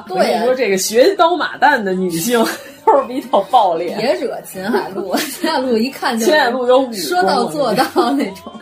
[0.09, 2.39] 对呀，说这个学刀马旦的女性
[2.87, 5.15] 都是比较暴烈，别惹秦海璐。
[5.17, 8.53] 秦海璐一看就秦海璐有武说到做到那种，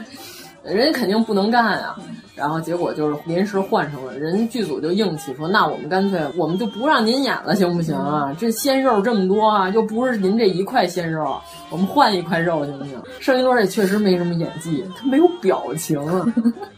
[0.64, 1.96] 人家肯定不能干啊。
[2.34, 8.34] 然后结果就是临时换成了人剧组就硬气说，那我们干脆我们就不让您演了，行不行啊？
[8.38, 13.00] 这鲜肉这么多啊，又不是您这一块鲜肉，我们换一块肉行不行？
[13.20, 16.26] 盛一伦也确实没什么演技，他没有表情啊。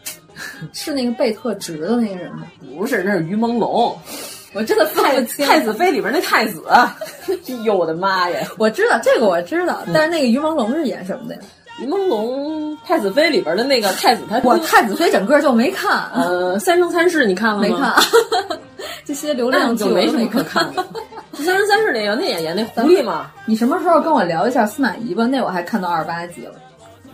[0.72, 2.42] 是那个背特直的那个人吗？
[2.76, 3.94] 不是，那是于朦胧。
[4.52, 6.62] 我真的分不清太子妃里边那太子。
[6.68, 6.88] 哎
[7.64, 8.46] 呦我的妈呀！
[8.58, 11.40] 我知道这个我知道，但是那个于朦胧是演什么的呀？
[11.42, 16.08] 于朦胧太子妃里边的那个太子，他我太子妃整个就没看。
[16.14, 17.62] 呃，三生三世你看了吗？
[17.62, 17.94] 没看。
[19.04, 20.84] 这些流量就没什么可看的。
[21.34, 23.30] 三生三世那个那演员那狐狸嘛。
[23.44, 25.26] 你什么时候跟我聊一下司马懿吧？
[25.26, 26.54] 那我还看到二十八集了。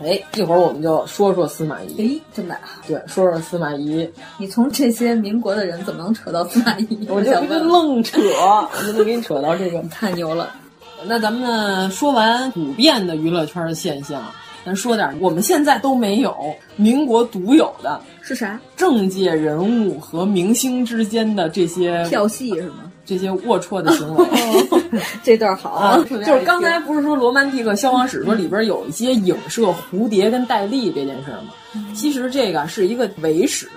[0.03, 1.95] 哎，一会儿我们就说说司马懿。
[1.99, 2.81] 哎，真的啊？
[2.87, 4.09] 对，说说司马懿。
[4.37, 7.07] 你从这些民国的人怎么能扯到司马懿？
[7.09, 10.49] 我就愣扯，我就能给你扯到这个，太牛了。
[11.05, 14.21] 那咱们呢说完普遍的娱乐圈的现象，
[14.65, 16.35] 咱说点我们现在都没有、
[16.75, 18.59] 民国独有的，是啥？
[18.75, 22.90] 政界人物和明星之间的这些票戏是吗？
[23.05, 24.25] 这些龌龊的行为。
[25.23, 31.53] 这段好啊，就是刚才不是说《罗曼蒂克消亡史》说里边有一些影射蝴蝶跟戴笠这件事吗？
[31.95, 33.69] 其实这个是一个伪史，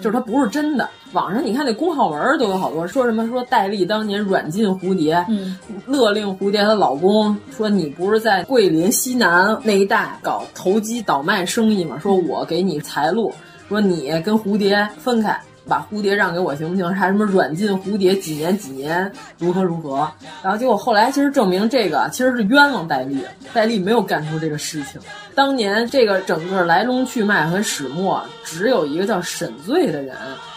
[0.00, 0.88] 就是它不是真的。
[1.12, 11.98] 网上你看那公号文都有好多说什么说戴笠当年软禁蝴蝶，嗯，勒令蝴蝶她老公说你不是在桂林西南那一带搞投机倒卖生意吗？
[12.00, 13.32] 说我给你财路，
[13.68, 15.36] 说你跟蝴蝶分开。
[15.70, 16.92] 把蝴蝶让给我行不行？
[16.92, 20.10] 还什么软禁蝴蝶几年几年，如何如何？
[20.42, 25.00] 然后结果后来其实证明这个其实是冤枉戴笠，戴笠没有干出这个事情。
[25.32, 30.16] 当年这个整个来龙去脉和始末，只有一个叫沈醉的人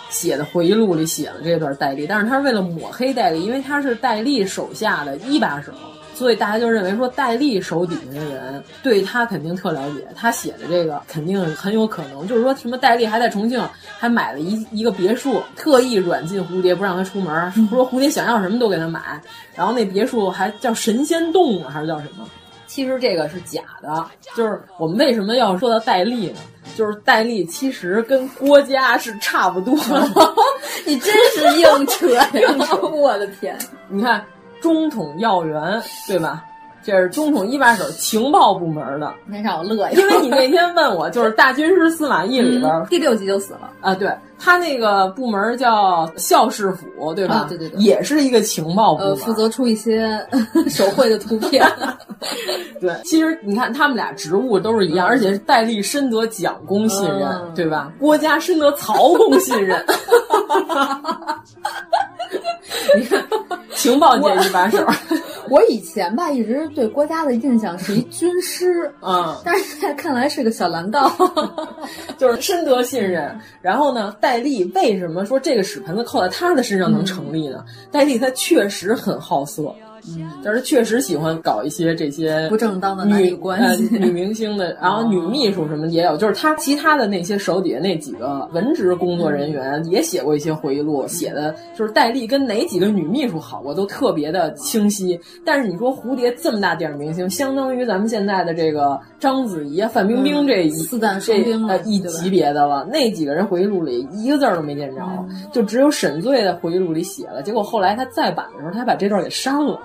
[0.09, 5.71] 写的回忆录里写了这段戴笠，但是他是为了抹黑戴笠，因为他是戴笠手下的一把手。
[6.13, 13.61] 所以大家就认为说戴笠手底下的人对他肯定特了解，他写的这个肯定很有可能，就是说什么戴笠还在重庆
[13.97, 19.21] 还买了一一个别墅，特意软禁蝴蝶不让他出门，说蝴蝶想要什么都给他买，
[19.55, 22.27] 然后那别墅还叫神仙洞还是叫什么？
[22.67, 24.05] 其实这个是假的，
[24.35, 26.39] 就是我们为什么要说到戴笠呢？
[26.75, 30.33] 就是戴笠其实跟郭嘉是差不多的，
[30.85, 32.27] 你真是硬扯 呀！
[32.91, 33.55] 我的天，
[33.89, 34.25] 你看。
[34.63, 35.61] 中统要员，
[36.07, 36.45] 对吧？
[36.85, 39.13] 这是中统一把手，情报部门的。
[39.25, 39.91] 没让我乐呀！
[39.93, 43.93] 因为你那天问我，就是大军师司马懿里边、嗯、第六集就死了啊！
[43.95, 47.35] 对他那个部门叫校事府，对吧？
[47.35, 50.19] 啊、对对对，也是一个情报部门，呃，负责出一些
[50.67, 51.65] 手绘的图片。
[52.81, 57.93] 对，其实你看他们俩职务都是一样，而且戴笠深得蒋公信任，嗯、对吧？
[57.97, 59.81] 郭嘉深得曹公信任。
[62.97, 63.23] 你看，
[63.75, 64.85] 情报界一把手。
[65.49, 71.11] 我以前吧，一直对郭嘉的印象是一军师， 嗯，但是现在看来是个小蓝道，
[72.17, 73.37] 就是深得信任。
[73.61, 77.63] 然后呢，戴笠为什么说这个屎盆子扣在他的身上能成立呢？
[77.67, 79.73] 嗯、戴笠他确实很好色。
[80.09, 95.19] 嗯，但是确实喜欢搞一些这些不正当的男女关系，呃、女明星的，然后女秘书什么也有，就是他其他的那些手底下那几个文职工作人员也写过一些回忆录，写的就是戴笠跟哪几个女秘书好过都特别的清晰。
[95.45, 107.41] 但是你说蝴蝶这么大点明星，相当于咱们现在的这个章子怡、范冰冰这一、嗯、四旦双冰呃一级别的了，那几个人回忆录里一个字儿都没见着，嗯、就只有沈醉的回忆录里写了。
[107.41, 109.79] 结果后来他再版的时候，他把这段给删了。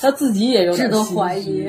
[0.00, 1.66] 他自己也有点怀疑，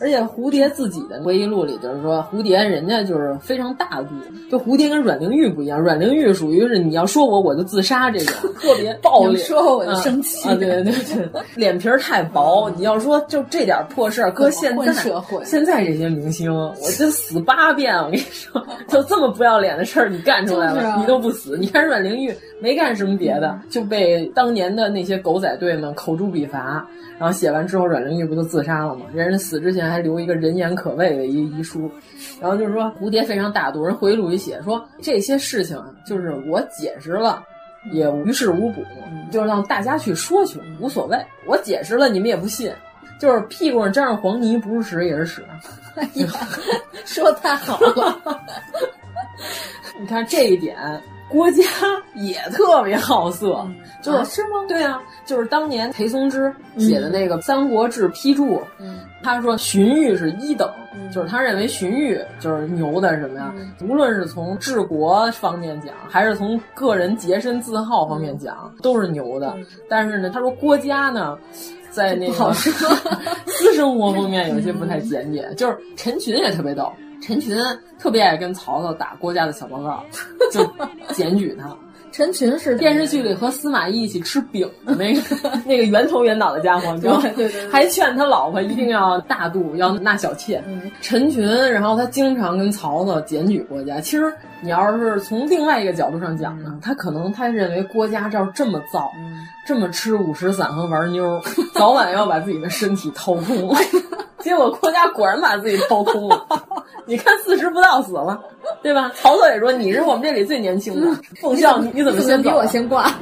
[0.00, 4.08] 而且蝴蝶自己的回忆录里就是说，蝴蝶人家就是非常大度，
[4.50, 12.70] 就蝴蝶跟阮玲玉不一样，阮玲玉属于是你要说我我就自杀这种，特别 暴力，说我我就生气，啊，啊对对对， 脸皮太薄。
[12.76, 17.94] 你要说就这点破事儿，搁现在社会，现在这些明星，我就死八遍。
[17.96, 21.56] 我跟你说，就这么不要脸的事儿你干出来了，啊、你都不死。
[21.58, 26.86] 你看阮玲玉没干什么别的，就被当年的那些狗仔队们口诛笔伐。
[27.16, 29.06] 然后写完之后，阮玲玉不就自杀了吗？
[29.14, 31.88] 人家死之前还留一个人言可畏的一遗书，
[32.40, 37.40] 然后就是说蝴蝶非常大度，人回忆录里写说这些事情就是我解释了，
[37.92, 38.82] 也于事无补，
[39.30, 41.16] 就是让大家去说去，无所谓。
[41.46, 42.72] 我解释了，你们也不信，
[43.20, 45.44] 就是屁股上沾上黄泥，不是屎也是屎。
[45.94, 46.26] 哎呀，
[47.04, 48.40] 说太好了，
[50.00, 50.76] 你看这一点。
[51.30, 51.62] 郭嘉
[52.14, 54.64] 也特别好色，嗯、就是、啊、是吗？
[54.68, 63.52] 对啊，就是当年裴松之写的那个《三国志批注》，嗯，他说荀彧是一等，嗯、就是他认为荀彧就是牛的什么呀？
[63.56, 69.56] 嗯、无论是从治国方面讲，还是从个人洁身自好方面讲，嗯、都是牛的。
[69.88, 71.36] 但是呢，他说郭嘉呢，
[71.90, 76.92] 在那个私生活方面有些不太检点，就是陈群也特别逗。
[77.26, 77.56] 陈群
[77.98, 80.04] 特别爱跟曹操打郭嘉的小报告，
[80.52, 80.68] 就
[81.14, 81.74] 检举他。
[82.12, 85.20] 陈群是电视剧里和司马懿一起吃饼的那个
[85.66, 87.28] 那个圆头圆脑的家伙，你知道吗？
[87.34, 90.62] 对对，还劝他老婆一定要大度，要纳小妾。
[90.68, 93.98] 嗯、陈群，然后他经常跟曹操检举郭嘉。
[93.98, 94.32] 其实
[94.64, 101.38] 你要是从另外一个角度上讲呢，嗯、他可能他认为郭嘉照这么造，嗯、这么吃五石散和玩妞，
[101.74, 103.76] 早晚要把自己的身体掏空。
[104.40, 106.46] 结果郭嘉果然把自己掏空了，
[107.04, 108.40] 你看四十不到死了，
[108.82, 109.12] 对吧？
[109.14, 111.06] 曹操也说你是我们这里最年轻的，
[111.42, 113.10] 奉孝你你怎么先比我先挂？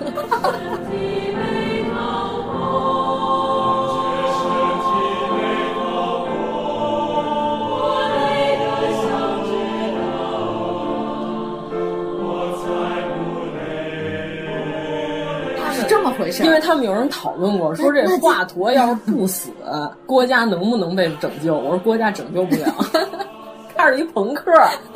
[16.33, 19.51] 事儿，因为他们有人讨论过，说这华佗要是不死，
[20.07, 21.55] 郭嘉能不能被拯救？
[21.57, 22.74] 我说郭嘉拯救不了，
[23.76, 24.51] 他是一朋克，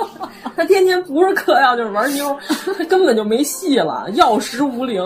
[0.57, 2.37] 他天天不是嗑药就是玩妞，
[2.79, 5.05] 他根本就没戏了，药石无灵。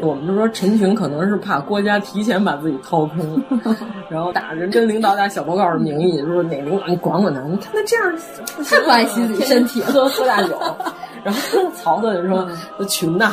[0.00, 3.42] 我们就说陈群可能是怕郭嘉提前把自己掏空，
[4.08, 8.18] 然后打着跟领导打小报告的名义，说哪领导你管管他，你看他这样
[8.64, 10.58] 太不爱惜自己身体，喝喝大酒。
[11.24, 11.40] 然后
[11.74, 12.48] 曹操就说
[12.86, 13.32] ：“群呐，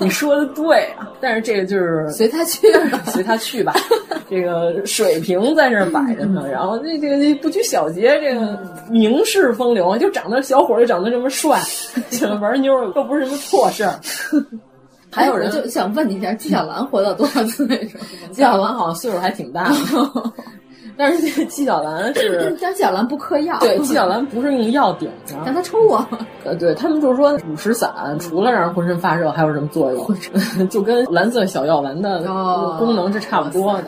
[0.00, 2.66] 你说的对啊，但是这个就是随他去，
[3.06, 3.72] 随他去吧。
[4.28, 8.58] 这个水平在这摆着呢，然后这这个不拘小节，这个
[8.90, 11.60] 名士风流，就长得小伙就长得这么帅，
[12.10, 13.94] 喜欢玩妞又不是什么错事儿。”
[15.10, 17.66] 还有人就想问你一下，纪晓岚活到多少岁？
[18.30, 19.74] 纪晓岚好像岁数还挺大的，
[20.96, 26.08] 但是这个纪晓岚是，但纪晓岚不嗑药，对，纪晓岚不是用药顶着，让他抽啊。
[26.44, 30.16] 呃，对他们就是说五石散除了让人浑身发热，还有什么作用？
[30.68, 32.20] 就跟蓝色小药丸的
[32.78, 33.84] 功能是差不多的。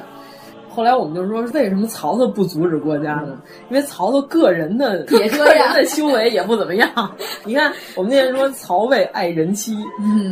[0.72, 3.36] 后来我们就说，为什么曹操不阻止郭嘉呢？
[3.68, 6.88] 因为曹操个人的 也个人的修为也不怎么样。
[7.44, 9.76] 你看，我们那天说曹魏爱人妻，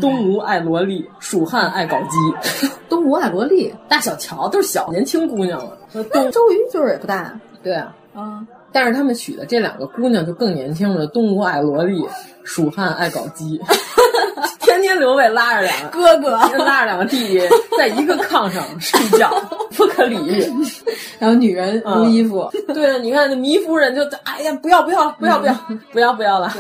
[0.01, 2.69] 东吴爱萝莉，蜀汉爱搞基。
[2.89, 5.77] 东吴爱萝莉，大小乔都是小年轻姑娘了。
[6.13, 8.47] 东周瑜岁数也不大，对啊，啊。
[8.71, 12.07] 但是他们娶的这两个姑娘就更年轻了，东吴爱萝莉，
[12.45, 13.61] 蜀汉爱搞基。
[14.79, 16.31] 天天刘备拉着两个哥哥，
[16.65, 17.41] 拉着两个弟弟
[17.77, 19.31] 在一个炕上睡觉，
[19.77, 20.45] 不可理喻。
[21.19, 25.55] 然后女人撸衣服，对啊，你看那糜夫人就哎呀，不要不要不要不要
[25.93, 26.53] 不要不要了，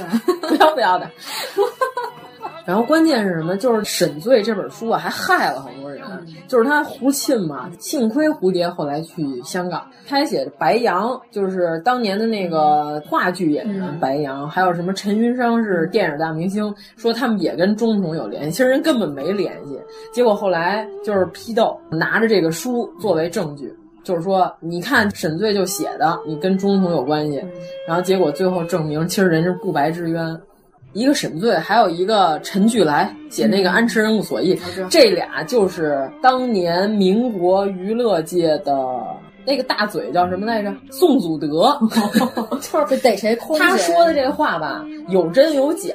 [0.48, 1.08] 不要不要的。
[2.68, 3.56] 然后关键是什么？
[3.56, 6.02] 就是《沈醉》这本书啊，还害了好多人。
[6.46, 19.80] 就是他胡沁嘛，幸亏蝴蝶后来去香港，他还写白杨，就是当年的那个话剧演员白杨，还有什么陈云裳是电影大明星，说他们也跟中统有联系，其实人根本没联系。
[20.12, 27.42] 结果后来就是批斗，拿着这个书作为证据，就是说你看沈醉就写的，你跟中统有关系。
[27.86, 30.38] 然后结果最后证明，其实人是不白之冤。
[30.92, 34.54] 一个沈醉，还有一个陈巨来写那个《安池人物所忆》，
[34.88, 38.74] 这俩就是当年民国娱乐界的
[39.44, 40.74] 那个大嘴叫什么来着？
[40.90, 41.78] 宋祖德
[42.60, 45.92] 就是逮谁空他说的这话吧，有真有假，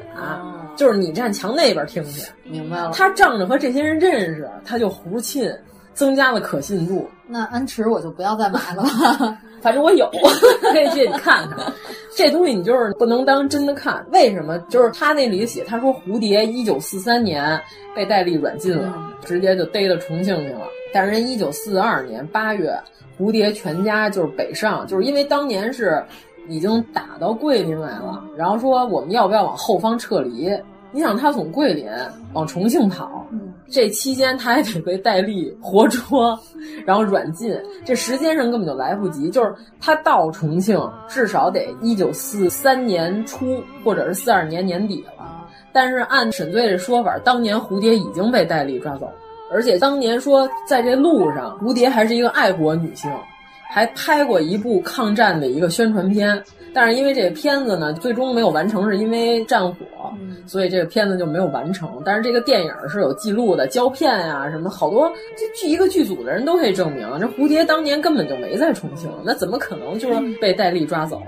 [0.76, 2.26] 就是你站墙那边听去。
[2.44, 2.91] 明白了。
[2.94, 5.60] 他仗着和这些人认识，他就胡沁，
[5.94, 7.08] 增加了可信度。
[7.28, 9.38] 那安驰我就不要再买了吧。
[9.62, 10.10] 反正我有，
[10.72, 11.72] 可以借你看看。
[12.16, 14.06] 这东西你就是不能当真的看。
[14.12, 14.60] 为什么？
[14.70, 17.60] 就是他那里写，他说蝴蝶一九四三年
[17.96, 20.62] 被戴笠软禁了，直接就逮到重庆去了。
[20.94, 22.78] 但是人一九四二年八月，
[23.18, 26.04] 蝴蝶全家就是北上，就是因为当年是
[26.50, 30.52] 已经打到桂林来了，然后说我们要不要往后方撤离？
[30.91, 31.88] 你想他从桂林
[32.34, 33.26] 往重庆跑，
[33.70, 36.39] 这期间他还得被戴笠活捉，
[36.86, 39.30] 然后软禁，这时间上根本就来不及。
[39.30, 45.47] 就是他到重庆至少得一九四三年初，或者是四二年年底了。
[45.72, 49.09] 但是按沈醉的说法，当年蝴蝶已经被戴笠抓走，
[49.51, 53.11] 而且当年说在这路上，蝴蝶还是一个爱国女性，
[53.74, 56.43] 还拍过一部抗战的一个宣传片。
[56.74, 59.76] 但是因为这个片子呢，最终没有完成，是因为战火，
[60.47, 62.01] 所以这个片子就没有完成。
[62.03, 71.21] 但是这个电影是有记录的，胶片呀什么，好多这剧一个剧组的人都可以证明，这蝴蝶当年根本就没在重庆，那怎么可能就是被戴笠抓走，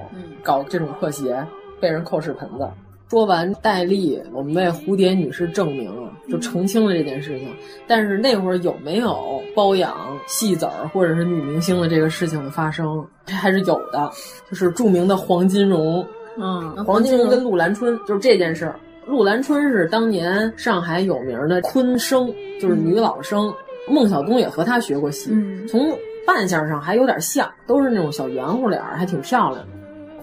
[0.43, 1.37] 搞这种破鞋，
[1.79, 2.67] 被人扣屎盆子？
[3.09, 5.91] 说完戴笠，我们为蝴蝶女士证明，
[6.29, 7.47] 就澄清了这件事情。
[7.87, 9.95] 但是那会儿有没有包养
[10.27, 13.05] 戏子儿或者是女明星的这个事情的发生？
[13.25, 14.11] 这还是有的，
[14.49, 16.05] 就是著名的黄金荣，
[16.37, 18.79] 嗯，黄金荣跟陆兰春，就是这件事儿。
[19.05, 23.53] 陆兰春是当年上海有名的昆生，就是女老生。
[23.87, 25.31] 孟小冬也和她学过戏，
[25.67, 25.95] 从
[26.25, 29.67] 扮相上还有点像，都是那种小圆乎脸儿，还挺漂亮的。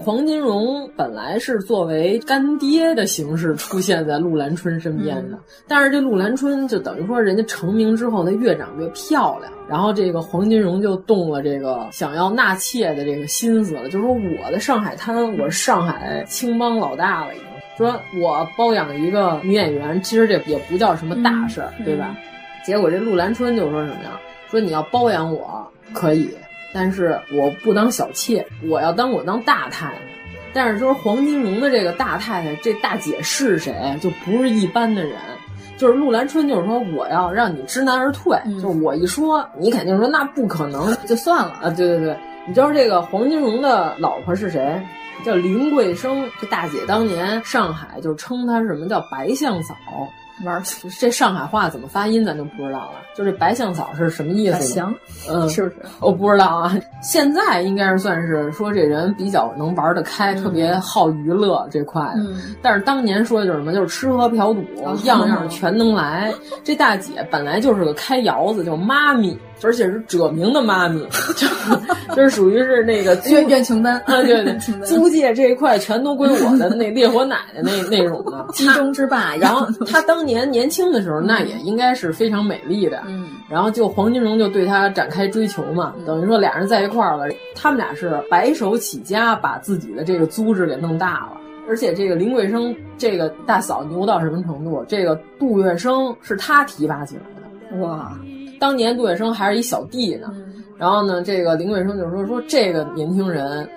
[0.02, 5.38] 黄金荣本来是作为干爹的形式出现在陆兰春身边的，
[5.68, 17.46] 但是这陆兰春就等于说人家成名之后，她越长越漂亮，然后这个黄金荣就动了这个想要纳妾的这个心思了，就说我的上海滩，我是上海青帮老大了，已经
[17.78, 22.16] 说我包养一个女演员，其实这也不叫什么大事儿，对吧？
[22.66, 24.20] 结果这陆兰春就说什么呀？
[24.50, 26.28] 说你要包养我可以。
[26.72, 29.94] 但是我不当小妾，我要当我当大太太。
[30.54, 33.74] 但是说黄金荣的这个大太太，这大姐是谁？
[34.00, 35.16] 就不是一般的人。
[35.78, 38.38] 就是陆兰春，就是说我要让你知难而退。
[38.54, 41.70] 就是我一说，你肯定说那不可能， 就算了啊！
[41.70, 42.16] 对对对，
[42.46, 44.80] 你知道这个黄金荣的老婆是谁？
[45.24, 46.28] 叫林桂生。
[46.40, 49.74] 这大姐当年上海就称她什么叫白相嫂。
[50.44, 50.62] 玩
[50.98, 52.92] 这上海话怎么发音咱就不知道了。
[53.14, 54.62] 就这白象嫂是什么意思？
[54.62, 54.94] 行，
[55.28, 55.76] 嗯，是不是？
[56.00, 56.74] 我不知道啊。
[57.02, 62.22] 现在应该是算是说这人比较能玩得开，特别好娱乐这块的。
[62.62, 64.62] 但是当年说的就是什么，就是吃喝嫖赌，
[65.04, 66.32] 样样全能来。
[66.64, 71.00] 这大姐本来就是个开窑子，叫妈咪，而且是者明的妈咪，
[71.36, 71.46] 就
[72.14, 79.34] 就是属于是那个冤冤穷单啊，对 对，租界这一块全都归我的那烈火奶奶那 那种的鸡中之霸。
[79.36, 83.02] 然后她当年年轻的时候，那也应该是非常美丽的。
[83.06, 87.32] 嗯，然后就黄金荣就对她展开追求嘛，等于说俩人在一块儿了。
[87.54, 91.32] 他们俩是白手起家，把自己的这个租制给弄大了。
[91.68, 94.84] 而且这个林桂生这个大嫂牛到什么程度？
[94.88, 97.22] 这个杜月笙是他提拔起来
[97.76, 97.86] 的。
[97.86, 98.18] 哇，
[98.62, 100.32] 当年杜月笙还是一小弟呢。
[100.78, 103.68] 然后呢，这个林桂生就说说这个年轻人。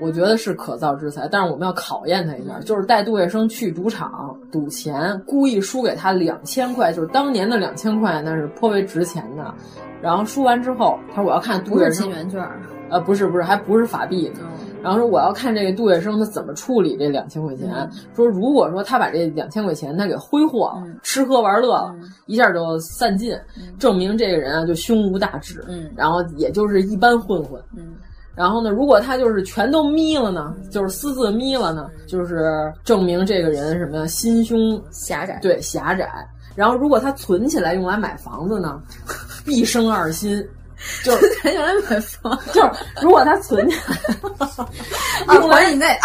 [0.00, 9.54] 我觉得是可造之材，但是我们要考验他一下，就是带杜月笙去赌场赌钱，故意输给他两千块，就是当年的两千块，那是颇为值钱的。
[10.02, 12.44] 然后输完之后，他说我要看杜月笙，金元券，
[12.90, 14.40] 呃，不是不是，还不是法币呢。
[14.84, 17.68] 然后说我要看这个杜月笙他怎么处理这两千块钱。
[18.14, 21.94] 说如果说他把这两千块钱他给挥霍了，吃喝玩乐了，
[22.26, 23.34] 一下就散尽，
[23.78, 25.64] 证明这个人啊就胸无大志，
[25.96, 27.58] 然后也就是一般混混。
[28.34, 35.38] 然后呢，如果他就是全都眯了呢，就是私自眯了呢，就是证明这个人什么呀，心胸狭窄。
[35.40, 36.28] 对，狭窄。
[36.54, 38.82] 然后如果他存起来用来买房子呢，
[39.46, 40.46] 必生二心。
[41.02, 42.70] 就是存起来买房，就是
[43.02, 43.76] 如果他存起
[45.26, 45.98] 来，用来以内，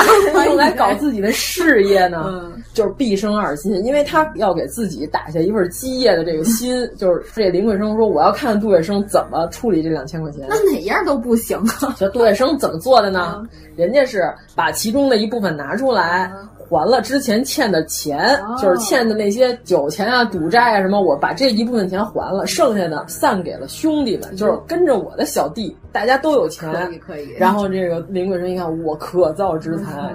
[0.46, 6.90] 用来搞自己的事业呢，就是必生二心，因为他要给自己打下一份基业的这个心。
[6.98, 10.46] 就是这林桂生说，我要看杜月笙怎么处理这两千块钱。
[10.50, 11.96] 那哪样都不行啊！
[11.98, 13.44] 这杜月笙怎么做的呢？
[13.76, 16.32] 人家是把其中的一部分拿出来。
[16.70, 27.32] 还了之前欠的钱，哦、就是欠的那些酒钱啊、赌债啊什么，我把这一部分钱还了，剩下的散给了兄弟们，就是跟着我的小弟，大家都有钱，可以可以。
[27.40, 30.14] 然后这个林桂生一看，我可造之材，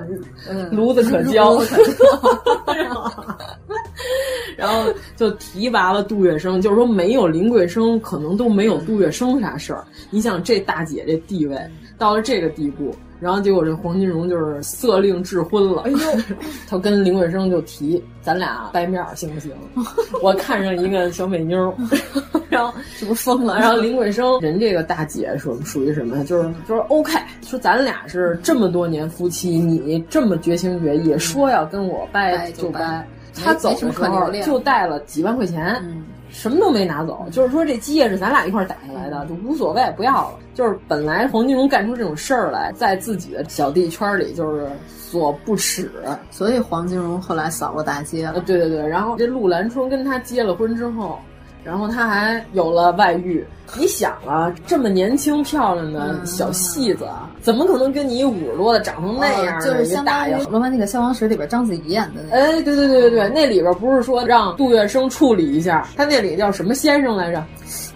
[0.49, 1.59] 嗯、 炉子可教，
[4.57, 4.85] 然后
[5.17, 9.85] 就提拔了杜月笙，就是说没有林桂生，可能都没有杜月笙啥事儿。
[10.11, 11.59] 你想这大姐这地位
[11.99, 12.95] 到了这个地步。
[13.25, 15.99] 然后结果这黄金荣就是色令智昏了，哎呦，
[16.69, 19.51] 他跟林桂生就提，咱俩掰面行不行？
[20.21, 21.75] 我看上一个小美妞，
[22.51, 22.71] 然后
[23.01, 23.59] 这不疯了？
[23.59, 26.25] 然后林桂生人这个大姐属属于什么呀？
[26.25, 33.09] 就是就是 OK，说咱俩是这么多年夫妻，你这么绝情绝义，说要跟我掰就掰。
[33.43, 35.83] 他走的时候就带了几万块钱。
[36.35, 40.39] 什么都没拿走，就是说这基业是咱俩一块打下来的，就无所谓，不要了。
[40.53, 45.91] 就是本来黄金荣干出这种事儿来，在自己的小弟圈里就是所不耻，
[46.31, 48.41] 所以黄金荣后来扫过大街了。
[48.41, 51.19] 对对对，然后这陆兰春跟他结了婚之后，
[51.65, 53.45] 然后他还有了外遇。
[53.77, 59.61] 你想啊，这么年轻漂亮的小戏子，嗯、怎么可能跟你五十多的长成那样、哦？
[59.65, 62.37] 就是相当于《罗曼蒂克消亡史》里边章子怡演的那个。
[62.37, 67.43] 哎，对对对对对，那里边不是说让杜月笙处理一下，他那里叫什么先生来着？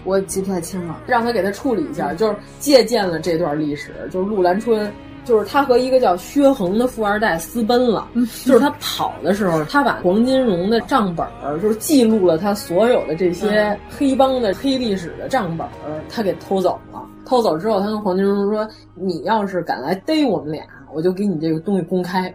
[0.03, 0.97] 我记不太清了。
[1.05, 4.91] 让他给他处理一下，就是借鉴了这段历史，就是陆兰春。
[5.29, 8.07] 就是他和一个叫薛恒的富二代私奔了，
[8.45, 16.99] 就是他跑的时候，他把黄金荣的账本儿，就是记录了他所有的这些黑帮的黑历史的账本儿，他给偷走了。
[17.27, 18.67] 偷走之后，他跟黄金荣说
[18.97, 22.33] ：“你要是敢来逮我们俩，我就给你这个东西公开。”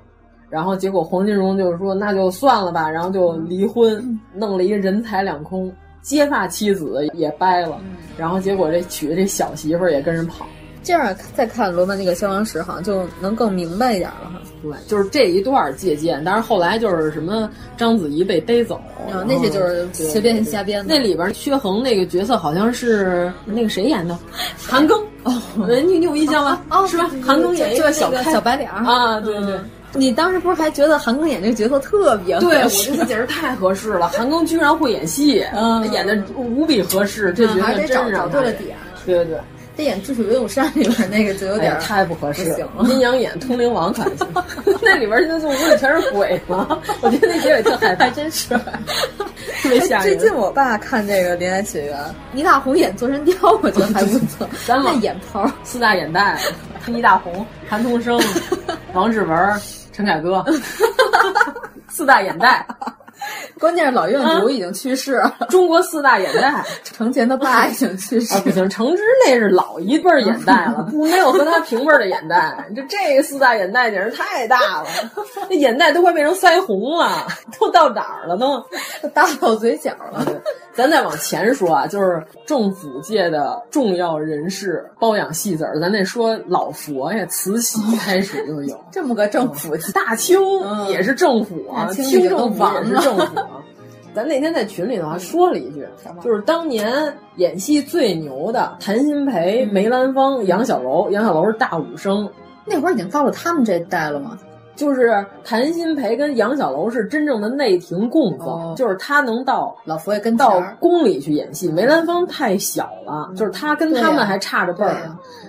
[0.49, 7.77] 然后结果黄金荣就是说：“那就算了吧。”然后就离婚，弄了一个人财两空，结发妻子也掰了。
[8.17, 10.47] 然后结果这娶的这小媳妇儿也跟人跑。
[10.85, 14.41] 这样再看罗曼那个消亡史，好像就能更明白一点了哈。
[14.63, 18.77] 对，就是这一段借鉴，但是后来就是什么章子怡被逮走，
[19.11, 20.95] 啊，那些就是随便瞎编的。
[20.95, 24.17] 那里边薛恒那个角色好像是那个谁演的，
[24.63, 25.33] 韩庚哦，
[25.87, 26.61] 你你有印象吗？
[26.71, 27.11] 哦，是吧？
[27.25, 29.59] 韩庚演一个小小白脸啊，对对。
[29.97, 34.09] 你当时不是还觉得韩庚演这个角色特别对，我觉得简直太合适了。
[34.09, 38.77] 韩庚居然会演戏，嗯，演的无比合适，这角色真找对了点。
[39.07, 39.39] 对对对。
[39.77, 42.71] 他演《智取威虎山》里边那个就有点、哎、太不合适了。
[42.85, 44.29] 阴阳眼通灵王可行，
[44.81, 46.81] 那里边现在屋里全是鬼嘛。
[47.01, 48.49] 我觉得那结尾特害怕，真是
[49.63, 50.17] 特别吓人。
[50.17, 51.99] 最近我爸看这个《恋爱起源》，
[52.33, 54.49] 倪大红演座山雕，我觉得还不错。
[54.69, 56.39] 那眼泡，四大眼袋，
[56.87, 58.21] 倪大红、韩童生、
[58.95, 59.61] 王志文、
[59.93, 60.45] 陈凯歌，
[61.89, 62.65] 四大眼袋。
[63.59, 65.37] 关键是老院主已经去世了。
[65.49, 68.35] 中国四大眼袋， 程前的爸已经去世。
[68.35, 72.67] 啊，不行，程之那是老一辈眼袋了，不没有和他平辈的眼袋。
[72.75, 74.87] 这这四大眼袋简直太大了，
[75.49, 77.27] 那眼袋都快变成腮红了，
[77.59, 78.63] 都到哪儿了都？
[79.15, 80.25] 大到嘴角了。
[80.73, 90.37] 咱再往前说啊，就是政府界的重要人士包养戏子儿，咱得说老佛爷慈禧开始就有这么个政府，大清
[90.89, 93.63] 也是政府啊，清政府也是政府啊。
[94.15, 95.85] 咱那天在群里头还说了一句，
[96.23, 102.31] 就是当年演戏最牛的谭鑫培、梅兰芳、杨小楼，杨小楼是大武生，
[102.65, 104.39] 那会儿已经到了他们这一代了吗？
[104.77, 111.69] 就是谭鑫培跟杨小楼是真正的内廷供奉，哦、就是他能到老佛爷跟到宫里去演戏。
[111.71, 114.97] 梅兰芳太小了，嗯、就是他跟他们还差着辈儿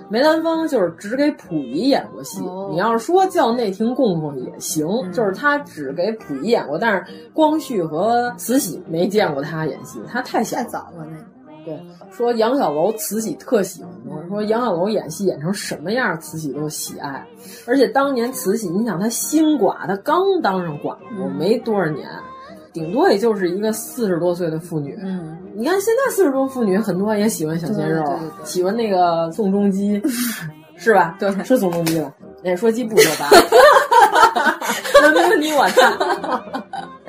[0.08, 11.16] 梅兰芳就是只给溥仪演过戏，哦、你要是说叫内廷供奉也行，嗯、就是他只给溥仪演过，但是光绪和慈禧没见过他演戏，他太小太早了那。
[11.64, 11.76] 对，
[12.12, 17.26] 说杨小楼慈禧特喜欢他，说杨小楼演戏演成什么样，慈禧都喜爱。
[17.66, 22.08] 而且当年慈禧，你想她新寡，她刚当上寡妇，嗯、没多少年，
[22.76, 24.94] 顶多也就是一个四十多岁的妇女。
[25.02, 28.04] 嗯，你看现在四十多妇女很多也喜欢小鲜肉，
[28.44, 29.98] 喜欢那个宋仲基，
[30.76, 31.16] 是吧？
[31.18, 32.12] 对，是宋仲基吧？
[32.44, 33.30] 哎，说鸡不说八，
[35.00, 35.90] 那没问题，我看。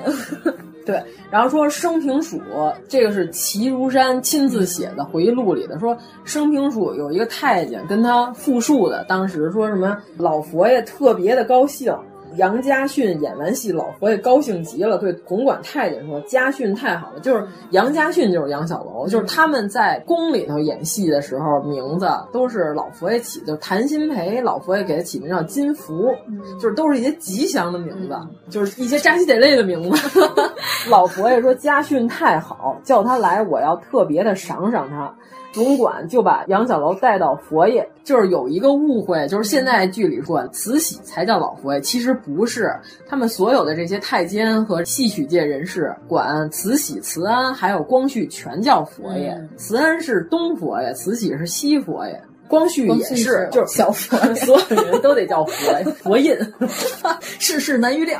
[0.86, 2.40] 对，然后说生平署，
[2.88, 5.94] 这个是齐如山亲自写的回忆录里的，说
[6.24, 11.94] 生平署有一个太监跟他复述的，当时说什么老佛爷特别的高兴，
[12.36, 26.14] 杨家训演完戏，老佛爷高兴极了，对总管太监说家训太好了，就是杨家训就是杨小楼，就是他们在宫里头演戏的时候，名字都是老佛爷起的，谭鑫培老佛爷给他起名叫金福，
[26.60, 28.16] 就是都是一些吉祥的名字，
[28.50, 30.20] 就是一些扎西得类的名字。
[30.88, 35.14] 老佛爷说家训太好，叫他来，我要特别的赏赏他。
[35.52, 42.72] 总管就把杨小楼带到佛爷，就是有一个误会，就是现在剧里说慈禧才叫老佛爷，其实不是。
[43.08, 52.22] 他们所有的这些太监和戏曲界人士管慈禧、慈安还有光绪全叫佛爷，嗯、慈安是东佛爷，慈禧是西佛爷。
[52.46, 56.34] 光绪也是，就是小佛，所有人都得叫佛， 佛印，
[57.20, 58.18] 世事难预料。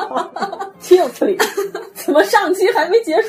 [0.80, 1.36] 听里，
[1.92, 3.28] 怎么上期还没结束，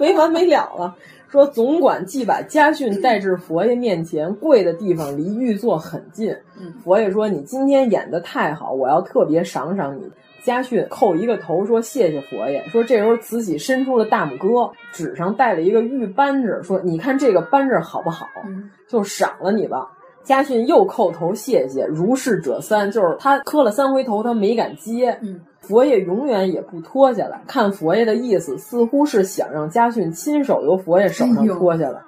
[0.00, 0.94] 没完没了了？
[1.36, 6.34] 说总管既把家训带至佛爷面前，跪的地方离玉座很近。
[6.58, 10.10] 嗯、佛爷说：“你今天演的太好，我要特别赏赏你。”
[10.42, 18.26] 家训叩一个头，说：“谢谢佛爷。”说这时候慈禧伸出了大拇哥，指上带了一个玉扳指，说：“你看这个扳指好不好？
[18.46, 19.86] 嗯、就赏了你吧。”
[20.24, 25.16] 家训又叩头谢谢，如是者三，就是他磕了三回头，他没敢接。
[25.20, 32.00] 嗯佛爷永远也不脱下来，看佛爷的意思，似乎是想让家训亲手由佛爷手上脱下来，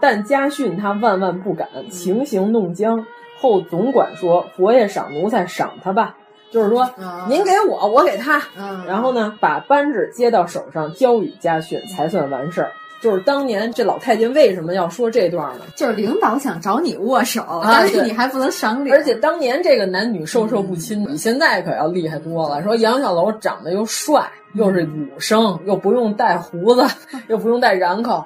[0.00, 3.06] 但家训他万万不敢，情形弄僵。
[3.38, 6.16] 后总管说：“佛爷赏奴才，赏他吧。”
[6.50, 8.40] 就是说，啊、您给我，我给他。
[8.56, 12.72] 嗯、然后呢，把扳指接到手上，交与家训，才算完事儿。
[13.06, 15.60] 就是当年这老太监为什么要说这段呢？
[15.76, 18.96] 就是领导想找你握手，啊、但是你还不能赏脸。
[18.96, 22.60] 而且当年这个男女授受不亲，比现在可要厉害多了。
[22.64, 26.84] 说杨小楼长得又帅，又是武生，又不用带胡子，
[27.28, 28.24] 又不用带髯口。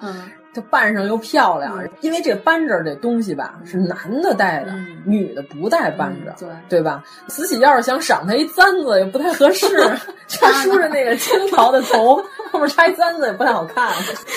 [0.52, 7.04] 嗯他扮上又漂亮，因为这扳指这东西吧是男的戴的，嗯、女的不戴扳指，对对吧？
[7.28, 9.66] 慈禧要是想赏他一簪子也不太合适，
[10.40, 12.16] 他梳着那个清朝的头，
[12.50, 13.92] 后面插一簪子也不太好看，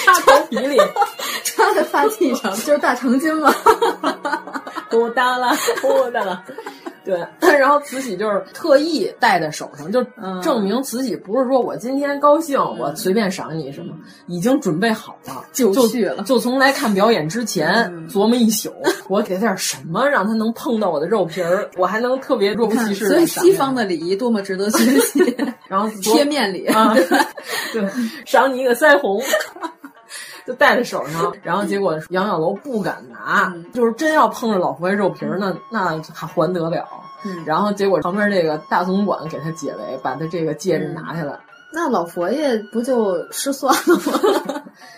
[0.05, 0.77] 插头皮里，
[1.43, 3.51] 插在发髻上就是大长金嘛，
[4.91, 5.51] 多大了，
[5.81, 6.43] 多大了。
[7.05, 7.19] 对，
[7.57, 10.03] 然后慈禧就是特意戴在手上，就
[10.41, 13.93] 证明慈禧不是说我今天高兴，嗯、我随便赏你什么，
[14.27, 16.23] 已经准备好了，就绪了。
[16.23, 18.73] 就从来看表演之前、嗯、琢磨一宿，
[19.07, 23.07] 我给他点什么让他能碰到我的肉皮儿，我还能特别若无其事。
[23.07, 25.35] 所以西方的礼仪多么值得学习。
[25.67, 26.93] 然后贴面礼啊，
[27.73, 27.83] 对，
[28.25, 29.21] 赏你一个腮红。
[30.45, 36.87] 就戴在手上，然后结果杨小楼不敢拿，嗯、就是真要碰着老佛爷肉皮儿，那那还还得了？
[37.25, 41.39] 嗯、然后结果旁边这个大总管给他解围，把他这个戒指拿下来。
[41.71, 44.61] 那老佛爷不就失算了吗？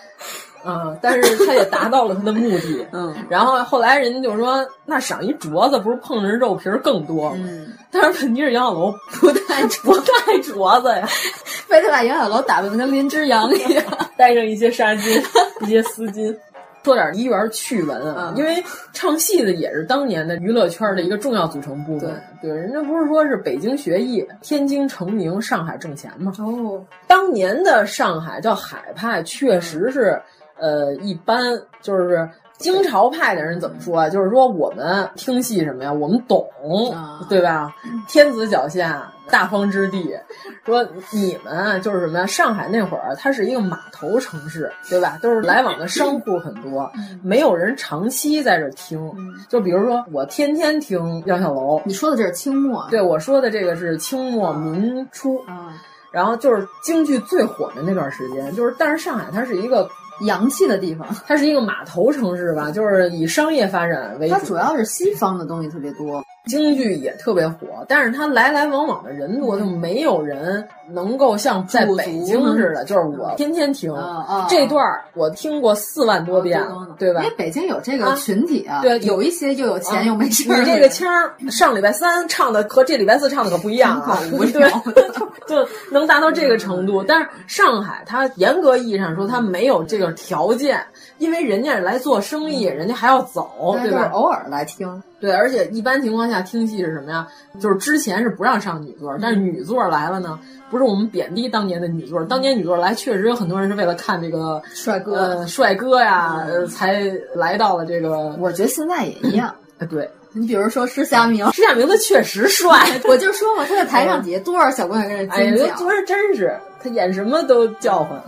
[0.66, 2.86] 嗯，但是他也达到了他的目的。
[2.92, 7.32] 嗯，然后后来人家就说，那赏一镯子，不是碰着肉皮儿更多？
[7.38, 11.06] 嗯，但是问题是杨小楼不带不戴镯子呀，
[11.68, 13.84] 非得把杨小楼打扮的跟林之阳一样，
[14.18, 15.24] 带上一些纱巾、
[15.62, 16.36] 一些丝巾。
[16.84, 18.64] 说点梨园趣闻啊，因为
[18.94, 22.16] 唱戏的也是当年的娱乐圈的一个重要组成部分。
[22.44, 26.32] 对，人家不是说是北京学艺，天津成名，上海挣钱吗？
[26.38, 30.22] 哦，当年的上海叫海派，确实是
[30.58, 32.30] 呃一般，就是。
[32.58, 34.10] 京朝派的人怎么说啊？
[34.10, 35.92] 就是说我们听戏什么呀？
[35.92, 36.50] 我们懂，
[37.28, 37.76] 对吧？
[38.08, 40.18] 天子脚下，大方之地。
[40.64, 40.82] 说
[41.12, 42.26] 你们就是什么呀？
[42.26, 45.20] 上海那会儿，它是一个码头城市，对吧？
[45.22, 46.90] 都是来往的商户很多，
[47.22, 48.98] 没有人长期在这听。
[49.50, 51.82] 就比如说，我天天听杨小楼。
[51.84, 52.88] 你说的这是清末？
[52.90, 55.44] 对，我说的这个是清末民初。
[56.10, 59.86] 然后就是京剧最火的那段时间，就是但是上海它是一个。
[60.22, 64.34] 洋气的地方，它是一个码头城市吧，就是以商业发展为主。
[64.34, 73.94] 它主要是西方的东西特别多，京剧也特别火，但是它来来往往的人多，就没有人能够像在北京似的，就是我天天听
[74.50, 74.84] 这段
[75.14, 76.62] 我听过四万多遍，
[76.98, 77.22] 对吧？
[77.24, 80.60] 因为北京有这个群体啊，对，有一些又有钱又没事儿。
[80.60, 81.08] 你这个腔
[81.50, 84.72] 上礼拜三唱的和这礼拜四唱的可不一样啊， 对，
[85.48, 87.04] 就能达到这个程度。
[87.04, 90.06] 但是上海，它严格意义上说，它没有这个。
[90.16, 90.82] 条件，
[91.18, 94.10] 因为人家来做生意，人家还要走，对吧？
[94.14, 97.28] 偶尔来听，对，而且一般情况下听戏是什么呀？
[97.60, 100.40] 就是之前是不让上女座，但是女座来了呢，
[100.70, 108.36] 不是我们贬低当年的女座，当年女座来确实有很多人是为了看这个帅哥，呃，帅哥呀，才来到了这个。
[108.40, 109.54] 我觉得现在也一样，
[109.90, 110.10] 对。
[110.38, 116.54] 你比如说施夏明，施夏明他确实帅， 我就说嘛，他在台上底下多少小姑娘跟着尖叫，昨儿真是
[116.86, 118.22] 他演什么都叫唤，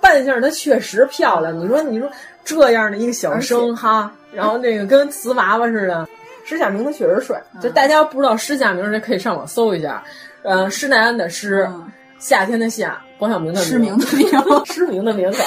[0.00, 1.58] 扮相他确实漂亮。
[1.58, 2.08] 你说你说
[2.44, 6.06] 这样的一个小生哈，然后那个跟瓷娃娃似的，
[6.44, 7.42] 施夏明他确实帅。
[7.60, 10.04] 就大家不知道施夏明，人可以上网搜一下，
[10.42, 11.68] 呃，施耐庵的施，
[12.18, 14.28] 夏天的夏，黄晓明的失明的明，
[14.66, 15.38] 失明的明改。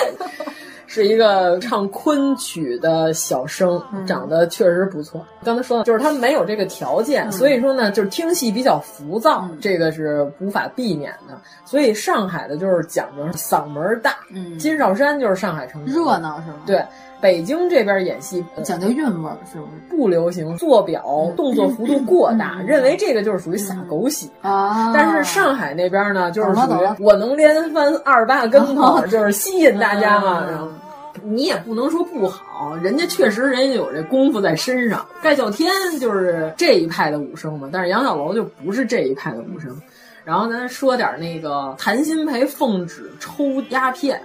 [0.88, 5.24] 是一个唱昆曲的小生，长得确实不错。
[5.44, 11.40] 刚才说的就是他没有这个条件，所以说呢，就是听戏比较浮躁，这个是无法避免的。
[11.66, 14.16] 所以上海的就是讲究嗓门大，
[14.58, 16.56] 金少山就是上海城热闹是吗？
[16.66, 16.84] 对，
[17.22, 19.72] 北京这边演戏讲究韵味儿是不是？
[19.90, 21.04] 不流行做表，
[21.36, 24.94] 动作幅度过大，认为这个就是属于撒狗血啊。
[24.94, 30.46] 但是上海那边呢，就是属于我能连翻二八个跟头，就是吸引大家嘛。
[30.50, 30.68] 然后。
[31.24, 35.04] 你也不能说不好，人家确实人家有这功夫在身上。
[35.20, 35.68] 盖叫天
[36.00, 39.76] 就是这一派的武生嘛，但是杨小楼就不是这一派的武生。
[40.28, 44.22] 然后咱说点那个谭鑫培奉旨抽鸦片，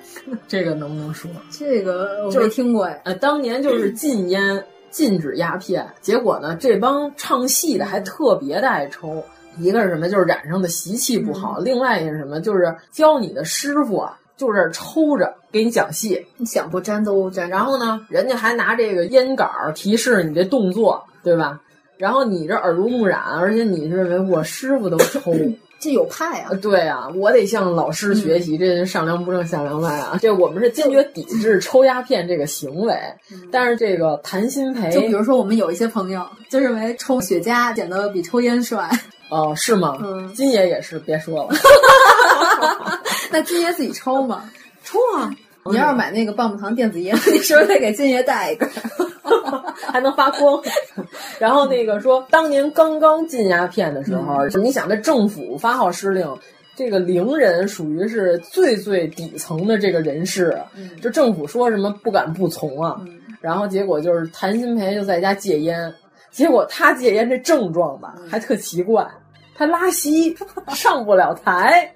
[0.48, 1.30] 这个能不能说？
[1.48, 2.98] 这个我没听过呀。
[3.04, 9.22] 呃，当年就是禁烟，禁止鸦片，结果呢，这帮唱戏的还特别的爱抽。
[9.58, 10.08] 一个是什么？
[10.08, 12.40] 就是染上的习气不好；另外一个是什么？
[12.40, 14.18] 就是教你的师傅啊。
[14.36, 17.48] 就是抽着给你讲戏，你想不沾都沾。
[17.48, 21.60] 然后呢，人家还拿这个烟杆提示你这动作，对吧？
[21.96, 25.32] 然后你这耳濡目染，而且你认为我师傅都抽，
[25.82, 26.54] 这有派啊？
[26.62, 30.16] 对啊，我得向老师学习，这上梁不正下梁歪啊！
[30.22, 32.96] 这我们是坚决抵制抽鸦片这个行为。
[33.50, 38.88] 但是这个谭鑫培，就比如说我们有一些朋友就认为抽雪茄显得比抽烟帅。
[39.28, 39.98] 哦，是吗？
[40.00, 41.54] 嗯，金爷也是，别说了。
[43.32, 44.48] 那金爷自己抽吗？
[44.84, 45.34] 抽啊！
[45.66, 48.68] 你要是买那个棒棒糖电子烟， 你是不是得给金爷带一个？
[49.92, 50.60] 还能发光。
[51.38, 56.26] 然后那个说，当年刚刚禁鸦片的时候，你想这政府发号施令，
[56.74, 60.56] 这个伶人属于是最最底层的这个人士，
[61.00, 63.00] 就政府说什么不敢不从啊。
[63.40, 65.92] 然后结果就是谭鑫培就在家戒烟，
[66.30, 69.06] 结果他戒烟这症状吧，还特奇怪。
[69.54, 70.34] 他拉稀
[70.74, 71.92] 上不了台，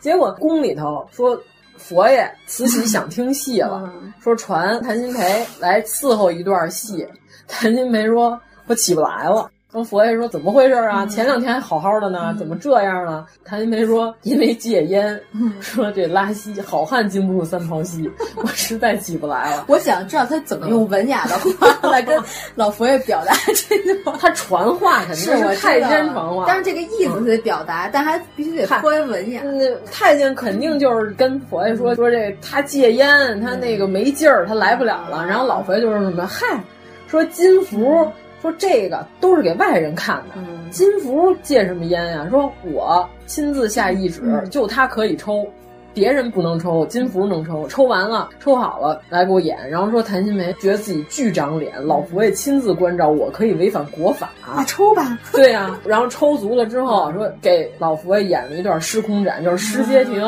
[0.00, 1.40] 结果宫里头说
[1.80, 7.08] 佛爷慈禧想听戏了，说传谭鑫培来伺候一段戏，
[7.48, 9.50] 谭鑫培说我起不来了。
[9.72, 11.06] 跟佛爷说怎么回事啊？
[11.06, 13.24] 前两天还好好的呢，怎么这样了？
[13.44, 15.20] 谭鑫培说因为戒烟，
[15.60, 19.64] 说这拉稀，好汉经不住三泡稀， 我实在起不来了。
[19.68, 22.20] 我想知道他怎么用文雅的话 来跟
[22.56, 24.16] 老佛爷表达这句话。
[24.20, 29.40] 他传话肯定是太监传话，但是这个意思得表达，但还必须得颇为文雅。
[29.42, 35.24] 那太监肯定就是跟佛爷说说这他戒烟，他那个没劲儿，他来不了了。
[35.24, 36.60] 然后老佛爷就是什么嗨，
[37.06, 38.04] 说金福。
[38.40, 40.34] 说这个都是给外人看的，
[40.70, 42.26] 金福戒什么烟呀？
[42.30, 45.46] 说我亲自下懿旨，就他可以抽。
[45.92, 47.66] 别人不能抽，金福能抽。
[47.66, 54.30] 抽完了，抽好了来给我演，然后说谭鑫梅觉得自己巨长脸，老佛爷亲自关照我，可以违反国法。
[54.40, 55.18] 啊，抽吧。
[55.32, 60.24] 对呀、然后抽足了之后，说给老佛爷演了一段失空斩，就是失街亭、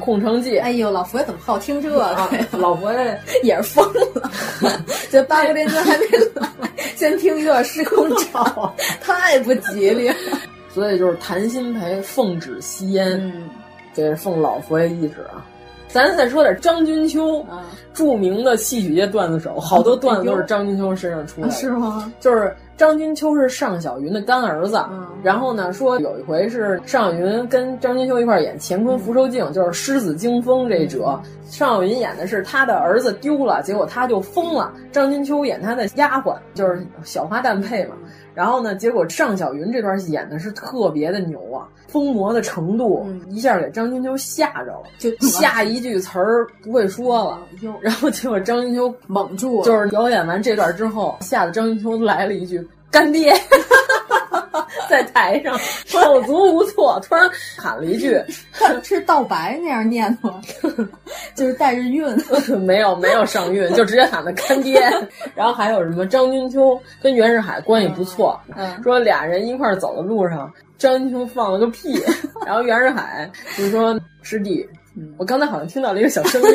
[0.00, 0.58] 空城计。
[0.58, 2.02] 哎呦，老佛爷怎么好听这个？
[2.06, 6.48] 啊， 老佛爷也是疯了， 这八国联军还没来，
[7.04, 8.42] 先听一段失空斩，
[8.98, 10.14] 太不吉利了。
[10.70, 13.50] 所以就是谭鑫培奉旨吸烟，嗯，
[13.92, 15.44] 这是奉老佛爷懿旨啊。
[15.86, 22.10] 咱再说点张君秋，啊著名的戏曲界段子手，好多段子都是张君秋身上出来的，是吗？
[22.18, 37.94] 就是张君秋是尚小云的干儿子，嗯然后呢说有一回是尚小云跟张君秋一块演《乾坤福寿镜》，就是狮子惊风这一折，尚小云演的是他的儿子丢了，结果他就疯了，张金秋演他的丫鬟，就是小花旦配嘛。
[38.34, 47.38] 然后呢，结果尚小云这段戏演的是特别的牛啊，疯魔的程度、一下给张金秋吓着了，就下一句词儿不会说了，
[47.80, 53.34] 然后结果张金秋蒙住了，就是表演完这段之后，吓得张金秋来了一句“干爹
[54.88, 58.16] ”，在台上 手足无措，突然喊了一句
[58.84, 60.40] 是道白那样念吗？
[61.34, 62.06] 就是带着韵，
[62.64, 64.80] 没有没有上韵，就直接喊的干爹。
[65.34, 72.00] 然后还有什么张君秋跟袁世海关系不错，嗯说俩人一块儿走的路上，张君秋放了个屁，
[72.46, 73.28] 然后袁世海
[73.58, 74.64] 就说师弟，
[75.18, 76.48] 我刚才好像听到了一个小声音。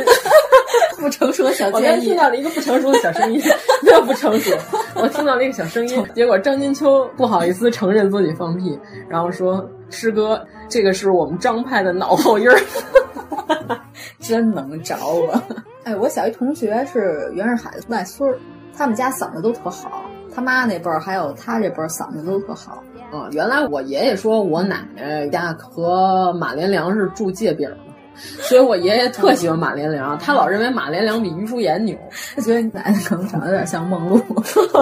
[1.00, 2.16] 不成熟的小我刚听。
[2.16, 3.42] 到了一个不成熟的小声音，
[3.84, 4.56] 没有不成熟，
[4.96, 6.06] 我听到了一个小声音。
[6.14, 8.78] 结果张金秋不好意思承认自己放屁，
[9.10, 12.60] 然后说：“师哥，这个是我们张派的脑后音儿。
[14.20, 15.42] 真能找我！
[15.84, 18.38] 哎，我小一同学是袁世海的外孙儿，
[18.78, 27.78] 他们家嗓子都特好，他妈那辈儿还有他这辈儿嗓子都特好。”啊，原来我爷爷说我奶奶家和马连良是住界饼的。
[28.20, 31.98] 所以我爷爷特喜欢马连良，他老认为马连良比于淑妍牛。
[32.36, 34.18] 他觉得你奶奶可能长得有点像梦露，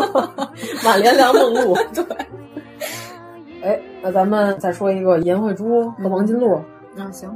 [0.84, 1.76] 马连良梦露。
[1.94, 2.04] 对。
[3.64, 6.56] 哎，那咱们再说一个颜慧珠和王金璐。
[6.98, 7.36] 啊，行。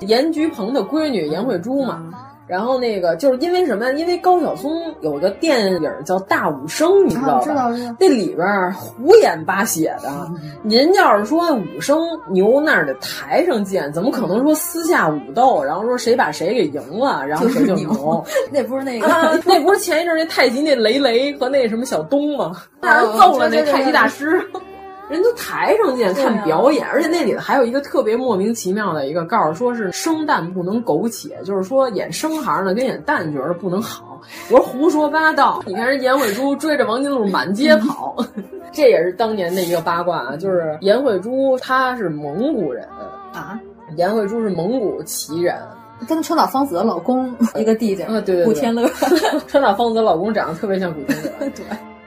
[0.00, 2.12] 严菊鹏的闺女颜慧珠嘛。
[2.52, 3.90] 然后那个就是因为什么？
[3.92, 7.32] 因为高晓松有个电影叫《大武生》，你知道吧？
[7.38, 7.96] 啊、知道知道。
[7.98, 10.28] 那里边胡演八写的。
[10.62, 11.98] 您要是说武生
[12.28, 15.64] 牛，那得台上见，怎么可能说私下武斗？
[15.64, 18.22] 然后说谁把谁给赢了，然后谁就牛？
[18.52, 22.52] 那不是那个、啊， 那不是前一阵那太极那雷雷和那什么小东吗？
[22.82, 24.46] 让人揍了那太极大师。
[25.10, 34.20] 人都台上见看表演，而且那里头还有一个特别莫名其妙的一个告诉，说是生旦不能苟且，就是说演生行的跟演旦角的不能好。
[34.50, 35.60] 我说胡说八道！
[35.66, 38.16] 你看人颜慧珠追着王金璐满街跑，
[38.72, 40.36] 这也是当年的一个八卦啊。
[40.36, 42.86] 就是颜慧珠她是蒙古人
[43.34, 43.58] 啊，
[43.96, 45.56] 颜慧珠是蒙古旗人，
[46.08, 48.88] 跟川岛芳子的老公一个弟弟啊，对对古天乐，
[49.48, 51.30] 川岛芳子老公长得特别像古天乐。
[51.50, 51.64] 对，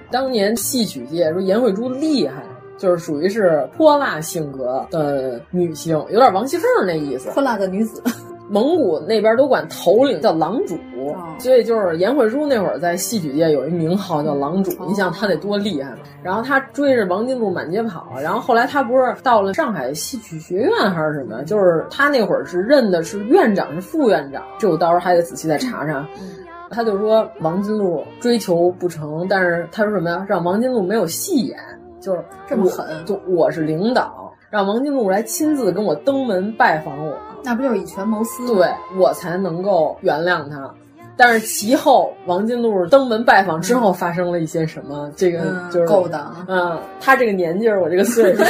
[0.09, 2.41] 当年戏曲界说颜慧珠厉害。
[2.77, 7.29] 就是属于是泼辣性格的女性，有点王熙凤那意思。
[7.31, 8.01] 泼辣的女子，
[8.49, 14.71] 蒙古那边都管头领叫狼主，哦、所以就是颜慧珠那会儿在戏曲界有一名号叫狼主。
[14.73, 15.93] 哦、你想她得多厉害？
[16.21, 21.43] 然后她追着王金露满街跑，然后后来她不是到了上海戏曲学院还是什么？
[21.43, 26.07] 就是她那会儿是认的是院长是副院长，这我到时候还得仔细再查查。
[26.19, 26.29] 嗯
[26.71, 30.25] 他就说王金禄追求不成，但是他说什么呀？
[30.27, 31.57] 让王金禄没有戏演。
[32.05, 38.45] 就是这么狠，就我是领导，让王金璐来亲自跟我登门拜访我，那不就是以权谋私？
[38.53, 40.71] 对我才能够原谅他。
[41.17, 45.11] 但是其后王金璐登门拜访之后，发生了一些什么？
[45.15, 45.39] 这个
[45.71, 46.31] 就是够的。
[46.47, 48.43] 嗯，他这个年纪，我这个岁数，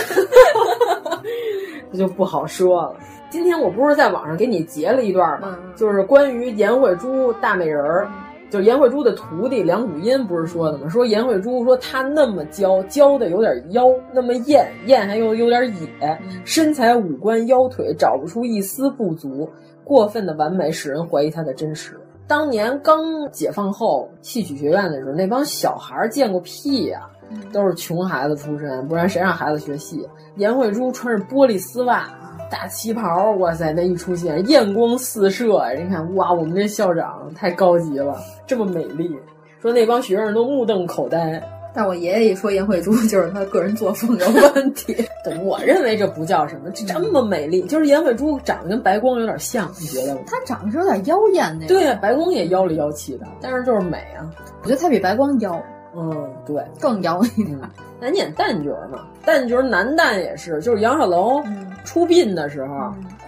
[1.94, 2.96] 这就不好说了。
[3.30, 5.58] 今天我不是在网上给你截了一段吗？
[5.62, 8.10] 嗯、就是关于颜慧珠大美人儿。
[8.50, 10.88] 就颜慧珠的徒弟梁谷音不是说的吗？
[10.88, 19.50] 说颜慧珠说她那么娇，娇的有点妖，那么艳，艳还又有点野，身材五官腰腿找不出一丝不足，
[19.84, 22.00] 过分的完美使人怀疑她的真实。
[22.28, 30.08] 当年刚解放后戏曲学院的时候，那帮小孩见过屁呀、啊，都是穷孩子出身，不然谁让孩子学戏？
[30.38, 32.10] 颜慧珠穿着玻璃丝袜。
[32.50, 38.16] 大旗袍，哇塞，那一出现艳光四射，你看，哇，我们这校长太高级了，
[38.46, 39.14] 这么美丽。
[39.62, 41.42] 说那帮学生都目瞪口呆。
[41.78, 44.94] 但我爷爷一说颜慧珠，就是他个人作风有问题。
[45.26, 50.22] 对，我认为这不叫什么，这这么美丽，就是颜慧珠长得跟白光有点像，你觉得吗？
[50.26, 51.76] 她长得是有点妖艳那种。
[51.76, 54.24] 对呀、啊，白光也妖里妖气的，但是就是美啊。
[54.64, 55.62] 我觉得她比白光妖。
[55.98, 57.58] 嗯，对，更妖一点。
[58.02, 61.44] 咱演旦角嘛，旦角男旦也是，就是杨小龙
[61.86, 62.76] 出殡的时候，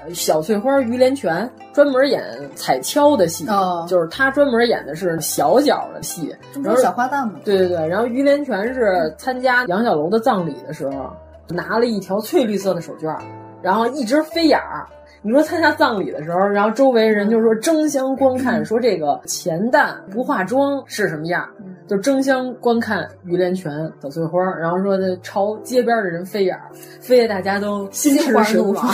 [0.06, 2.24] 嗯、小翠花于连泉专门演
[2.56, 7.40] 彩敲的戏，哦、就是他专门演的是小角的戏，然后小花旦嘛。
[7.46, 11.10] 对对对，然后于连泉是参加杨小龙的葬礼的时候，
[11.48, 13.18] 拿了一条翠绿色的手绢，
[13.62, 14.86] 然后一直飞眼儿。
[15.28, 21.46] 你说参加葬礼的时候，然后周围人就说争相观看，说这个钱旦不化妆是什么样，
[21.86, 26.72] 就争相观看于连泉、小翠花，然后说的朝街边的人飞眼儿，
[27.02, 28.90] 飞得大家都心花怒放，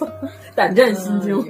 [0.54, 1.42] 胆战心惊。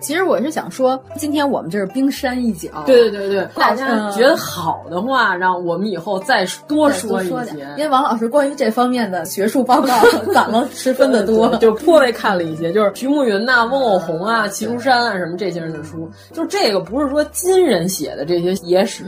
[0.00, 7.66] 其实我是想说，今天我们这是冰山一角，对对对对，大家觉得好的话，让我们以后再多说一些。
[7.76, 9.88] 因为王老师关于这方面的学术报告
[10.32, 16.08] 攒了十分的多， 就颇为看了一些，就是徐慕云呐、翁偶红啊、齐如山啊什么这些人的书。
[16.32, 19.04] 就这个不是说今人写的这些野史，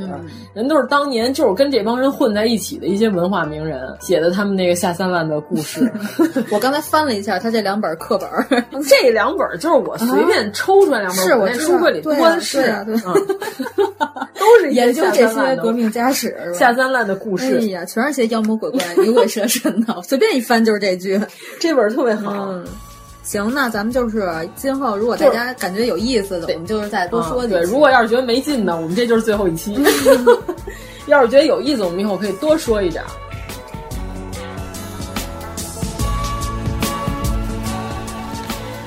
[0.55, 5.91] 人都是当年就是跟这帮人混在一起的一些文化名人写的他们那个下三滥的故事。
[6.51, 8.29] 我刚才翻了一下他这两本课本，
[8.83, 10.80] 这两本就是我随便抽。
[10.85, 12.85] 出来两本，是我在书柜里多的是啊，
[14.39, 17.59] 都是研究这些革命家史、下三滥的故事。
[17.59, 21.21] 哎呀，全是些妖魔鬼怪、牛鬼蛇神的，随便一翻就是这句。
[21.61, 22.49] 这本特别好。
[22.49, 22.65] 嗯，
[23.23, 27.53] 行，那咱们就是今后如果大家感觉有意思的，我们就是再多说几。
[27.53, 29.79] 对，如果要是觉得没劲的，我们这就是最后一期。
[31.07, 33.03] 要是觉得有意思，我们以后可以多说一点。